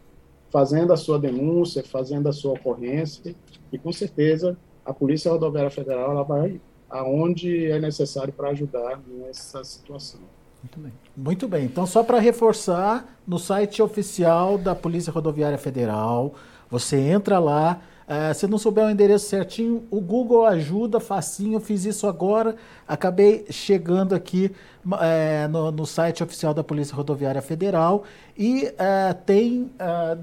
fazendo 0.51 0.93
a 0.93 0.97
sua 0.97 1.19
denúncia, 1.19 1.83
fazendo 1.83 2.29
a 2.29 2.33
sua 2.35 2.53
ocorrência, 2.53 3.35
e 3.73 3.79
com 3.79 3.91
certeza 3.93 4.59
a 4.87 4.95
Polícia 4.95 5.31
Rodoviária 5.31 5.71
Federal 5.71 6.13
ela 6.13 6.23
vai 6.23 6.61
aonde 6.89 7.71
é 7.71 7.79
necessário 7.79 8.33
para 8.33 8.51
ajudar 8.51 9.01
nessa 9.07 9.63
situação. 9.65 10.21
Muito 10.63 10.81
bem. 10.81 10.93
Muito 11.17 11.49
bem. 11.49 11.65
Então, 11.65 11.87
só 11.87 12.03
para 12.03 12.19
reforçar, 12.19 13.19
no 13.27 13.39
site 13.39 13.83
oficial 13.83 14.57
da 14.57 14.75
Polícia 14.75 15.13
Rodoviária 15.13 15.59
Federal, 15.59 16.35
você 16.71 16.97
entra 16.97 17.39
lá, 17.39 17.81
Uh, 18.07 18.33
se 18.33 18.47
não 18.47 18.57
souber 18.57 18.85
o 18.85 18.91
endereço 18.91 19.29
certinho, 19.29 19.85
o 19.91 20.01
Google 20.01 20.47
ajuda, 20.47 21.01
facinho. 21.01 21.59
Fiz 21.59 21.85
isso 21.85 22.07
agora, 22.07 22.55
acabei 22.87 23.47
chegando 23.51 24.15
aqui 24.15 24.53
uh, 24.87 25.49
no, 25.51 25.73
no, 25.73 25.85
site 25.85 26.23
oficial 26.23 26.55
da 26.55 26.63
Polícia 26.63 26.95
Rodoviária 26.95 27.43
Federal 27.43 28.05
e 28.39 28.67
uh, 28.67 29.15
tem. 29.25 29.73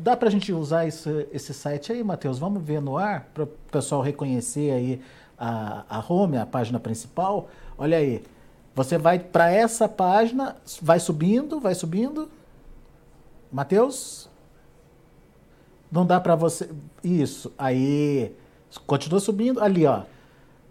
dá 0.02 0.16
para 0.16 0.30
a 0.30 0.32
gente 0.32 0.54
usar 0.54 0.88
esse, 0.88 1.28
esse 1.34 1.54
site 1.54 1.92
aí, 1.92 2.02
Matheus? 2.02 2.40
Vamos 2.40 2.64
ver 2.64 2.82
no 2.82 2.98
ar 2.98 3.30
para 3.34 3.44
o 3.44 3.48
pessoal 3.70 4.02
reconhecer 4.02 4.72
aí 4.72 5.02
a, 5.38 5.84
a 5.90 6.06
home, 6.08 6.38
a 6.38 6.46
página 6.46 6.80
principal. 6.80 7.50
Olha 7.78 7.98
aí, 7.98 8.24
você 8.74 8.98
vai 8.98 9.20
para 9.20 9.52
essa 9.52 9.90
página, 9.90 10.56
vai 10.82 11.00
subindo, 11.02 11.60
vai 11.60 11.76
subindo. 11.76 12.30
Matheus? 13.52 14.30
Não 15.94 16.08
dá 16.08 16.20
para 16.20 16.36
você. 16.36 16.68
Isso. 17.04 17.54
Aí. 17.56 18.32
Continua 18.88 19.20
subindo. 19.20 19.62
Ali, 19.62 19.86
ó. 19.86 20.02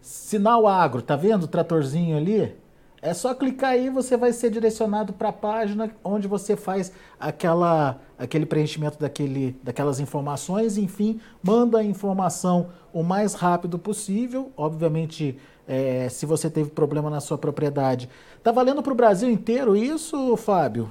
Sinal 0.00 0.66
agro. 0.66 1.00
Tá 1.00 1.14
vendo 1.14 1.44
o 1.44 1.46
tratorzinho 1.46 2.16
ali? 2.16 2.52
É 3.00 3.14
só 3.14 3.32
clicar 3.32 3.70
aí 3.70 3.88
você 3.88 4.16
vai 4.16 4.32
ser 4.32 4.50
direcionado 4.50 5.12
para 5.12 5.28
a 5.28 5.32
página 5.32 5.90
onde 6.04 6.28
você 6.28 6.56
faz 6.56 6.92
aquela, 7.18 8.00
aquele 8.16 8.46
preenchimento 8.46 8.98
daquele, 8.98 9.56
daquelas 9.62 10.00
informações. 10.00 10.76
Enfim, 10.76 11.20
manda 11.40 11.78
a 11.78 11.84
informação 11.84 12.70
o 12.92 13.04
mais 13.04 13.34
rápido 13.34 13.78
possível. 13.78 14.50
Obviamente, 14.56 15.38
é, 15.68 16.08
se 16.08 16.26
você 16.26 16.50
teve 16.50 16.70
problema 16.70 17.08
na 17.08 17.20
sua 17.20 17.38
propriedade. 17.38 18.08
Tá 18.42 18.50
valendo 18.50 18.82
para 18.82 18.92
o 18.92 18.96
Brasil 18.96 19.30
inteiro 19.30 19.76
isso, 19.76 20.36
Fábio? 20.36 20.90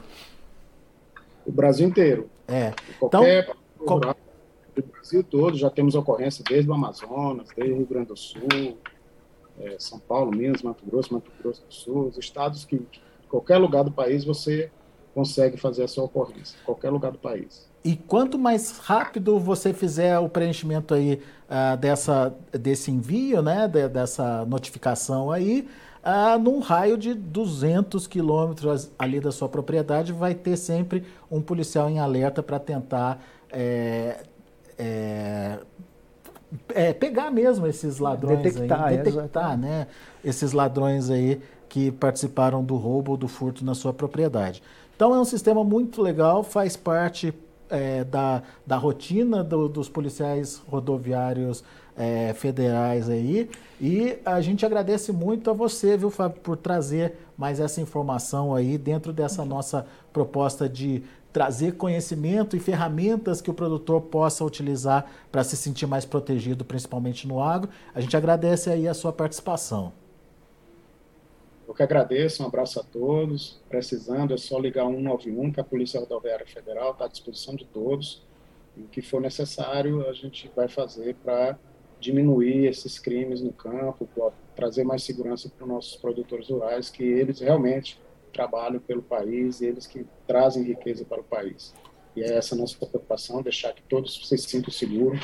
O 1.45 1.51
Brasil 1.51 1.85
inteiro. 1.85 2.29
É. 2.47 2.73
Qualquer 2.99 3.43
então, 3.43 3.60
rural 3.85 4.15
do 4.75 4.83
Brasil 4.83 5.23
todo, 5.23 5.57
já 5.57 5.69
temos 5.69 5.95
ocorrência 5.95 6.43
desde 6.47 6.69
o 6.69 6.73
Amazonas, 6.73 7.47
desde 7.55 7.73
o 7.73 7.77
Rio 7.77 7.87
Grande 7.87 8.07
do 8.07 8.17
Sul, 8.17 8.77
é, 9.59 9.75
São 9.79 9.99
Paulo, 9.99 10.31
Minas, 10.31 10.61
Mato 10.61 10.85
Grosso, 10.85 11.13
Mato 11.13 11.31
Grosso 11.41 11.63
do 11.65 11.73
Sul, 11.73 12.07
os 12.07 12.17
estados 12.17 12.65
que, 12.65 12.81
qualquer 13.29 13.57
lugar 13.57 13.83
do 13.83 13.91
país 13.91 14.23
você 14.23 14.71
consegue 15.13 15.57
fazer 15.57 15.83
a 15.83 15.87
sua 15.87 16.05
ocorrência, 16.05 16.57
qualquer 16.65 16.89
lugar 16.89 17.11
do 17.11 17.17
país. 17.17 17.69
E 17.83 17.95
quanto 17.95 18.37
mais 18.37 18.77
rápido 18.77 19.39
você 19.39 19.73
fizer 19.73 20.17
o 20.19 20.29
preenchimento 20.29 20.93
aí 20.93 21.21
uh, 21.49 21.75
dessa, 21.77 22.33
desse 22.51 22.91
envio, 22.91 23.41
né, 23.41 23.67
de, 23.67 23.87
dessa 23.89 24.45
notificação 24.45 25.31
aí, 25.31 25.67
num 26.41 26.59
raio 26.59 26.97
de 26.97 27.13
200 27.13 28.07
quilômetros 28.07 28.91
ali 28.97 29.19
da 29.19 29.31
sua 29.31 29.47
propriedade, 29.47 30.11
vai 30.11 30.33
ter 30.33 30.57
sempre 30.57 31.03
um 31.29 31.41
policial 31.41 31.89
em 31.89 31.99
alerta 31.99 32.41
para 32.41 32.59
tentar 32.59 33.21
é, 33.51 34.23
é, 34.77 35.59
é, 36.73 36.93
pegar 36.93 37.29
mesmo 37.29 37.67
esses 37.67 37.99
ladrões 37.99 38.41
detectar, 38.41 38.83
aí, 38.83 38.97
detectar, 38.97 39.57
né, 39.57 39.87
esses 40.23 40.53
ladrões 40.53 41.09
aí 41.09 41.41
que 41.69 41.91
participaram 41.91 42.63
do 42.63 42.75
roubo 42.75 43.11
ou 43.11 43.17
do 43.17 43.27
furto 43.27 43.63
na 43.63 43.75
sua 43.75 43.93
propriedade. 43.93 44.61
Então 44.95 45.15
é 45.15 45.19
um 45.19 45.25
sistema 45.25 45.63
muito 45.63 46.01
legal, 46.01 46.43
faz 46.43 46.75
parte 46.75 47.33
é, 47.69 48.03
da, 48.03 48.43
da 48.65 48.75
rotina 48.75 49.43
do, 49.43 49.69
dos 49.69 49.87
policiais 49.87 50.61
rodoviários 50.67 51.63
é, 51.97 52.33
federais 52.33 53.09
aí. 53.09 53.49
E 53.79 54.17
a 54.25 54.41
gente 54.41 54.65
agradece 54.65 55.11
muito 55.11 55.49
a 55.49 55.53
você, 55.53 55.97
viu, 55.97 56.09
Fábio, 56.09 56.39
por 56.41 56.57
trazer 56.57 57.13
mais 57.37 57.59
essa 57.59 57.81
informação 57.81 58.53
aí 58.53 58.77
dentro 58.77 59.11
dessa 59.11 59.43
nossa 59.43 59.85
proposta 60.13 60.69
de 60.69 61.03
trazer 61.33 61.77
conhecimento 61.77 62.55
e 62.55 62.59
ferramentas 62.59 63.41
que 63.41 63.49
o 63.49 63.53
produtor 63.53 64.01
possa 64.01 64.43
utilizar 64.43 65.09
para 65.31 65.43
se 65.43 65.55
sentir 65.55 65.87
mais 65.87 66.05
protegido, 66.05 66.65
principalmente 66.65 67.27
no 67.27 67.41
agro. 67.41 67.69
A 67.95 68.01
gente 68.01 68.15
agradece 68.15 68.69
aí 68.69 68.87
a 68.87 68.93
sua 68.93 69.13
participação. 69.13 69.93
Eu 71.67 71.73
que 71.73 71.83
agradeço, 71.83 72.43
um 72.43 72.47
abraço 72.47 72.81
a 72.81 72.83
todos. 72.83 73.61
Precisando, 73.69 74.33
é 74.33 74.37
só 74.37 74.59
ligar 74.59 74.85
191, 74.85 75.53
que 75.53 75.59
a 75.61 75.63
Polícia 75.63 76.01
Rodoviária 76.01 76.45
Federal 76.45 76.91
está 76.91 77.05
à 77.05 77.07
disposição 77.07 77.55
de 77.55 77.63
todos. 77.63 78.21
E 78.75 78.81
o 78.81 78.87
que 78.87 79.01
for 79.01 79.21
necessário, 79.21 80.05
a 80.09 80.13
gente 80.13 80.51
vai 80.53 80.67
fazer 80.67 81.15
para 81.23 81.57
diminuir 82.01 82.65
esses 82.65 82.99
crimes 82.99 83.41
no 83.41 83.53
campo, 83.53 84.09
trazer 84.55 84.83
mais 84.83 85.03
segurança 85.03 85.49
para 85.49 85.63
os 85.63 85.69
nossos 85.69 85.95
produtores 85.95 86.49
rurais, 86.49 86.89
que 86.89 87.03
eles 87.03 87.39
realmente 87.39 87.97
trabalham 88.33 88.79
pelo 88.79 89.01
país, 89.01 89.61
eles 89.61 89.85
que 89.85 90.05
trazem 90.25 90.63
riqueza 90.63 91.05
para 91.05 91.21
o 91.21 91.23
país. 91.23 91.73
E 92.15 92.21
é 92.21 92.37
essa 92.37 92.55
a 92.55 92.57
nossa 92.57 92.75
preocupação, 92.77 93.41
deixar 93.41 93.71
que 93.73 93.81
todos 93.83 94.27
se 94.27 94.37
sintam 94.37 94.71
seguros 94.71 95.21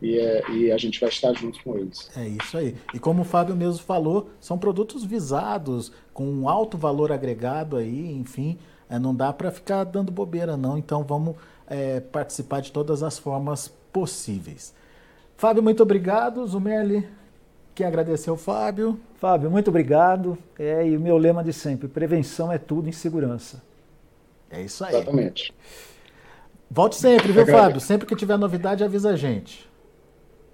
e, 0.00 0.18
é, 0.18 0.50
e, 0.52 0.70
a 0.70 0.78
gente 0.78 1.00
vai 1.00 1.08
estar 1.08 1.32
junto 1.32 1.60
com 1.64 1.76
eles. 1.76 2.08
É 2.16 2.28
isso 2.28 2.56
aí. 2.56 2.76
E 2.94 2.98
como 2.98 3.22
o 3.22 3.24
Fábio 3.24 3.56
mesmo 3.56 3.82
falou, 3.82 4.30
são 4.38 4.56
produtos 4.56 5.04
visados, 5.04 5.90
com 6.12 6.24
um 6.24 6.48
alto 6.48 6.78
valor 6.78 7.10
agregado 7.10 7.76
aí, 7.76 8.12
enfim, 8.12 8.56
é, 8.88 9.00
não 9.00 9.12
dá 9.12 9.32
para 9.32 9.50
ficar 9.50 9.82
dando 9.82 10.12
bobeira 10.12 10.56
não, 10.56 10.78
então 10.78 11.02
vamos 11.02 11.34
é, 11.66 11.98
participar 11.98 12.60
de 12.60 12.70
todas 12.70 13.02
as 13.02 13.18
formas 13.18 13.68
possíveis. 13.92 14.72
Fábio, 15.38 15.62
muito 15.62 15.84
obrigado. 15.84 16.44
Zumerli, 16.44 17.08
quer 17.72 17.86
agradecer 17.86 18.28
ao 18.28 18.36
Fábio. 18.36 19.00
Fábio, 19.14 19.48
muito 19.48 19.68
obrigado. 19.68 20.36
É, 20.58 20.84
e 20.84 20.96
o 20.96 21.00
meu 21.00 21.16
lema 21.16 21.44
de 21.44 21.52
sempre, 21.52 21.86
prevenção 21.86 22.52
é 22.52 22.58
tudo 22.58 22.88
em 22.88 22.92
segurança. 22.92 23.62
É 24.50 24.60
isso 24.60 24.84
aí. 24.84 24.96
Exatamente. 24.96 25.54
Volte 26.68 26.96
sempre, 26.96 27.30
viu, 27.30 27.46
Fábio? 27.46 27.80
Sempre 27.80 28.04
que 28.04 28.16
tiver 28.16 28.36
novidade, 28.36 28.82
avisa 28.82 29.10
a 29.10 29.16
gente. 29.16 29.70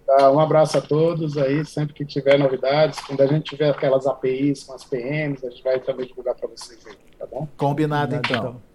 Tá, 0.06 0.30
um 0.30 0.38
abraço 0.38 0.76
a 0.76 0.82
todos 0.82 1.38
aí, 1.38 1.64
sempre 1.64 1.94
que 1.94 2.04
tiver 2.04 2.38
novidades, 2.38 3.00
quando 3.00 3.22
a 3.22 3.26
gente 3.26 3.44
tiver 3.44 3.70
aquelas 3.70 4.06
APIs 4.06 4.64
com 4.64 4.74
as 4.74 4.84
PMs, 4.84 5.46
a 5.46 5.48
gente 5.48 5.62
vai 5.62 5.80
também 5.80 6.06
divulgar 6.06 6.34
para 6.34 6.46
vocês 6.46 6.86
aí, 6.86 6.94
tá 7.18 7.24
bom? 7.24 7.48
Combinado, 7.56 8.16
Combinado 8.16 8.16
então. 8.16 8.36
então. 8.36 8.73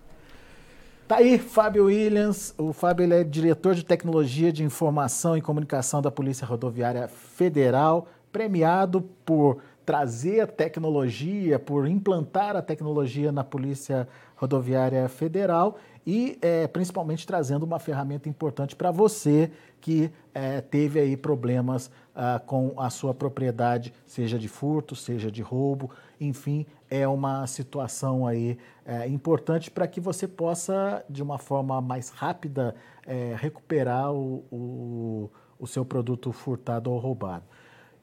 Tá 1.10 1.16
aí, 1.16 1.40
Fábio 1.40 1.86
Williams. 1.86 2.54
O 2.56 2.72
Fábio 2.72 3.04
ele 3.04 3.16
é 3.16 3.24
diretor 3.24 3.74
de 3.74 3.84
tecnologia 3.84 4.54
de 4.54 4.64
informação 4.64 5.36
e 5.36 5.42
comunicação 5.42 6.04
da 6.04 6.12
Polícia 6.12 6.46
Rodoviária 6.46 7.08
Federal, 7.08 8.06
premiado 8.32 9.02
por 9.26 9.58
trazer 9.84 10.52
tecnologia, 10.52 11.58
por 11.58 11.88
implantar 11.88 12.56
a 12.56 12.62
tecnologia 12.62 13.32
na 13.32 13.44
Polícia 13.44 14.08
Rodoviária 14.36 15.10
Federal 15.10 15.80
e 16.06 16.38
é, 16.42 16.68
principalmente 16.68 17.26
trazendo 17.26 17.64
uma 17.64 17.80
ferramenta 17.80 18.30
importante 18.30 18.76
para 18.76 18.92
você 18.92 19.52
que 19.82 20.12
é, 20.34 20.62
teve 20.62 21.00
aí 21.00 21.16
problemas 21.16 21.90
ah, 22.16 22.42
com 22.46 22.74
a 22.78 22.90
sua 22.90 23.14
propriedade, 23.14 23.94
seja 24.06 24.38
de 24.38 24.48
furto, 24.48 24.96
seja 24.96 25.32
de 25.32 25.42
roubo, 25.42 25.90
enfim, 26.20 26.66
é 26.90 27.08
uma 27.08 27.46
situação 27.48 28.26
aí 28.28 28.58
é, 28.86 29.08
importante 29.08 29.70
para 29.70 29.88
que 29.88 30.02
você 30.02 30.28
possa, 30.28 31.04
de 31.10 31.22
uma 31.22 31.38
forma 31.38 31.80
mais 31.80 32.10
rápida, 32.10 32.76
é, 33.06 33.36
recuperar 33.38 34.12
o, 34.12 34.44
o, 34.52 35.30
o, 35.58 35.68
seu 35.68 35.86
produto 35.86 36.32
furtado 36.32 36.92
ou 36.92 36.98
roubado. 36.98 37.46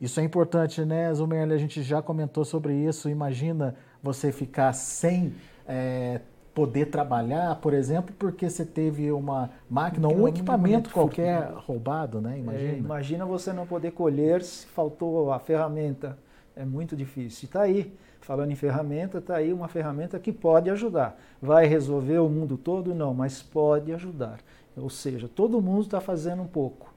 Isso 0.01 0.21
é 0.21 0.23
importante, 0.23 0.85
né, 0.85 1.13
Zumerle? 1.13 1.55
A 1.55 1.59
gente 1.59 1.83
já 1.83 2.01
comentou 2.01 2.45
sobre 2.45 2.75
isso. 2.75 3.09
Imagina 3.09 3.75
você 4.03 4.31
ficar 4.31 4.73
sem 4.73 5.35
é, 5.67 6.21
poder 6.57 6.87
trabalhar, 6.87 7.55
por 7.57 7.75
exemplo, 7.75 8.15
porque 8.19 8.49
você 8.49 8.65
teve 8.65 9.13
uma 9.13 9.51
máquina 9.69 10.09
ou 10.09 10.23
um 10.23 10.27
equipamento 10.27 10.89
qualquer 10.89 11.51
roubado, 11.55 12.19
né? 12.19 12.39
Imagina. 12.39 12.73
É, 12.73 12.79
imagina 12.79 13.27
você 13.27 13.53
não 13.53 13.67
poder 13.67 13.91
colher 13.91 14.43
se 14.43 14.67
faltou 14.69 15.31
a 15.31 15.39
ferramenta. 15.39 16.17
É 16.57 16.65
muito 16.65 16.97
difícil. 16.97 17.45
Está 17.45 17.61
aí, 17.61 17.93
falando 18.23 18.53
em 18.53 18.55
ferramenta, 18.55 19.19
está 19.19 19.37
aí 19.37 19.53
uma 19.53 19.69
ferramenta 19.69 20.19
que 20.19 20.33
pode 20.33 20.71
ajudar. 20.71 21.21
Vai 21.43 21.67
resolver 21.67 22.21
o 22.21 22.29
mundo 22.31 22.57
todo? 22.57 22.95
Não, 22.95 23.13
mas 23.13 23.43
pode 23.43 23.93
ajudar. 23.93 24.39
Ou 24.75 24.89
seja, 24.89 25.29
todo 25.29 25.61
mundo 25.61 25.83
está 25.83 26.01
fazendo 26.01 26.41
um 26.41 26.47
pouco. 26.47 26.91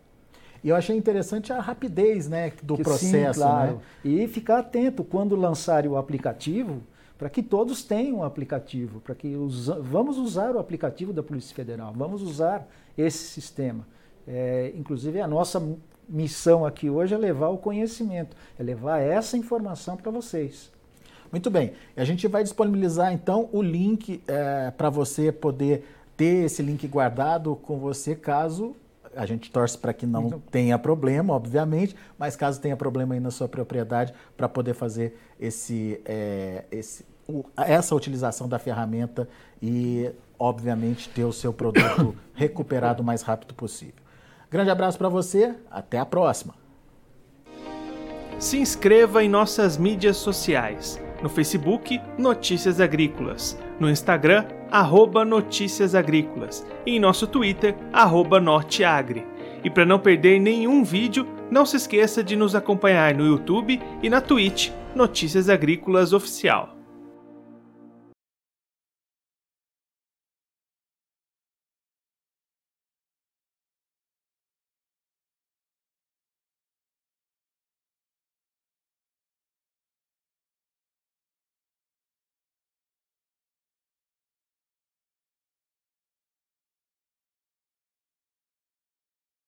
E 0.64 0.70
eu 0.70 0.76
achei 0.78 0.96
interessante 0.96 1.52
a 1.52 1.60
rapidez 1.60 2.30
né, 2.30 2.54
do 2.64 2.78
que, 2.78 2.84
processo. 2.84 3.42
Sim, 3.42 3.46
claro. 3.46 3.74
Né? 3.74 3.80
E 4.06 4.28
ficar 4.30 4.60
atento 4.60 5.04
quando 5.04 5.36
lançarem 5.36 5.92
o 5.92 5.98
aplicativo 5.98 6.82
para 7.20 7.30
que 7.30 7.44
todos 7.44 7.84
tenham 7.84 8.20
o 8.20 8.24
aplicativo, 8.24 9.02
para 9.02 9.14
que 9.14 9.36
usa, 9.36 9.78
vamos 9.82 10.18
usar 10.18 10.56
o 10.56 10.60
aplicativo 10.60 11.12
da 11.12 11.22
Polícia 11.22 11.54
Federal, 11.54 11.94
vamos 11.94 12.22
usar 12.22 12.66
esse 12.98 13.18
sistema. 13.18 13.86
É, 14.26 14.72
inclusive 14.74 15.20
a 15.20 15.28
nossa 15.28 15.62
missão 16.08 16.66
aqui 16.66 16.90
hoje 16.90 17.14
é 17.14 17.18
levar 17.18 17.50
o 17.50 17.58
conhecimento, 17.58 18.38
é 18.58 18.64
levar 18.64 19.00
essa 19.00 19.36
informação 19.36 19.98
para 19.98 20.10
vocês. 20.10 20.72
Muito 21.30 21.52
bem. 21.52 21.74
A 21.96 22.06
gente 22.06 22.26
vai 22.26 22.42
disponibilizar 22.42 23.12
então 23.12 23.50
o 23.52 23.62
link 23.62 24.24
é, 24.26 24.72
para 24.72 24.90
você 24.90 25.30
poder 25.30 25.86
ter 26.16 26.46
esse 26.46 26.64
link 26.64 26.88
guardado 26.88 27.54
com 27.58 27.78
você 27.78 28.16
caso 28.16 28.78
a 29.16 29.26
gente 29.26 29.52
torce 29.52 29.78
para 29.78 29.94
que 29.94 30.06
não 30.06 30.28
então, 30.28 30.42
tenha 30.52 30.78
problema, 30.78 31.34
obviamente, 31.34 31.96
mas 32.18 32.36
caso 32.36 32.62
tenha 32.62 32.78
problema 32.78 33.16
aí 33.16 33.20
na 33.20 33.32
sua 33.32 33.48
propriedade, 33.48 34.14
para 34.38 34.48
poder 34.48 34.74
fazer 34.74 35.18
esse, 35.40 36.00
é, 36.06 36.66
esse, 36.72 37.06
essa 37.58 37.96
utilização 37.96 38.48
da 38.48 38.60
ferramenta 38.60 39.28
e, 39.62 40.12
obviamente, 40.38 41.10
ter 41.10 41.24
o 41.24 41.34
seu 41.34 41.54
produto 41.54 42.16
recuperado 42.34 43.02
o 43.02 43.06
mais 43.06 43.22
rápido 43.22 43.54
possível. 43.54 44.02
Grande 44.50 44.72
abraço 44.72 44.98
para 44.98 45.10
você, 45.10 45.54
até 45.70 46.00
a 46.00 46.06
próxima. 46.06 46.56
Se 48.40 48.58
inscreva 48.58 49.24
em 49.24 49.30
nossas 49.30 49.78
mídias 49.78 50.18
sociais. 50.18 51.00
No 51.22 51.28
Facebook, 51.28 52.02
Notícias 52.18 52.80
Agrícolas. 52.80 53.58
No 53.80 53.90
Instagram, 53.90 54.46
arroba 54.72 55.26
Notícias 55.26 55.94
Agrícolas. 55.94 56.66
E 56.86 56.96
em 56.96 57.00
nosso 57.00 57.28
Twitter, 57.28 57.76
arroba 57.92 58.40
Norteagri. 58.40 59.28
E 59.64 59.70
para 59.70 59.86
não 59.86 60.00
perder 60.00 60.40
nenhum 60.40 60.84
vídeo, 60.84 61.28
não 61.52 61.66
se 61.66 61.76
esqueça 61.76 62.24
de 62.24 62.36
nos 62.36 62.56
acompanhar 62.56 63.14
no 63.14 63.26
YouTube 63.26 63.82
e 64.02 64.10
na 64.10 64.22
Twitch, 64.22 64.72
Notícias 64.96 65.50
Agrícolas 65.50 66.14
Oficial. 66.14 66.79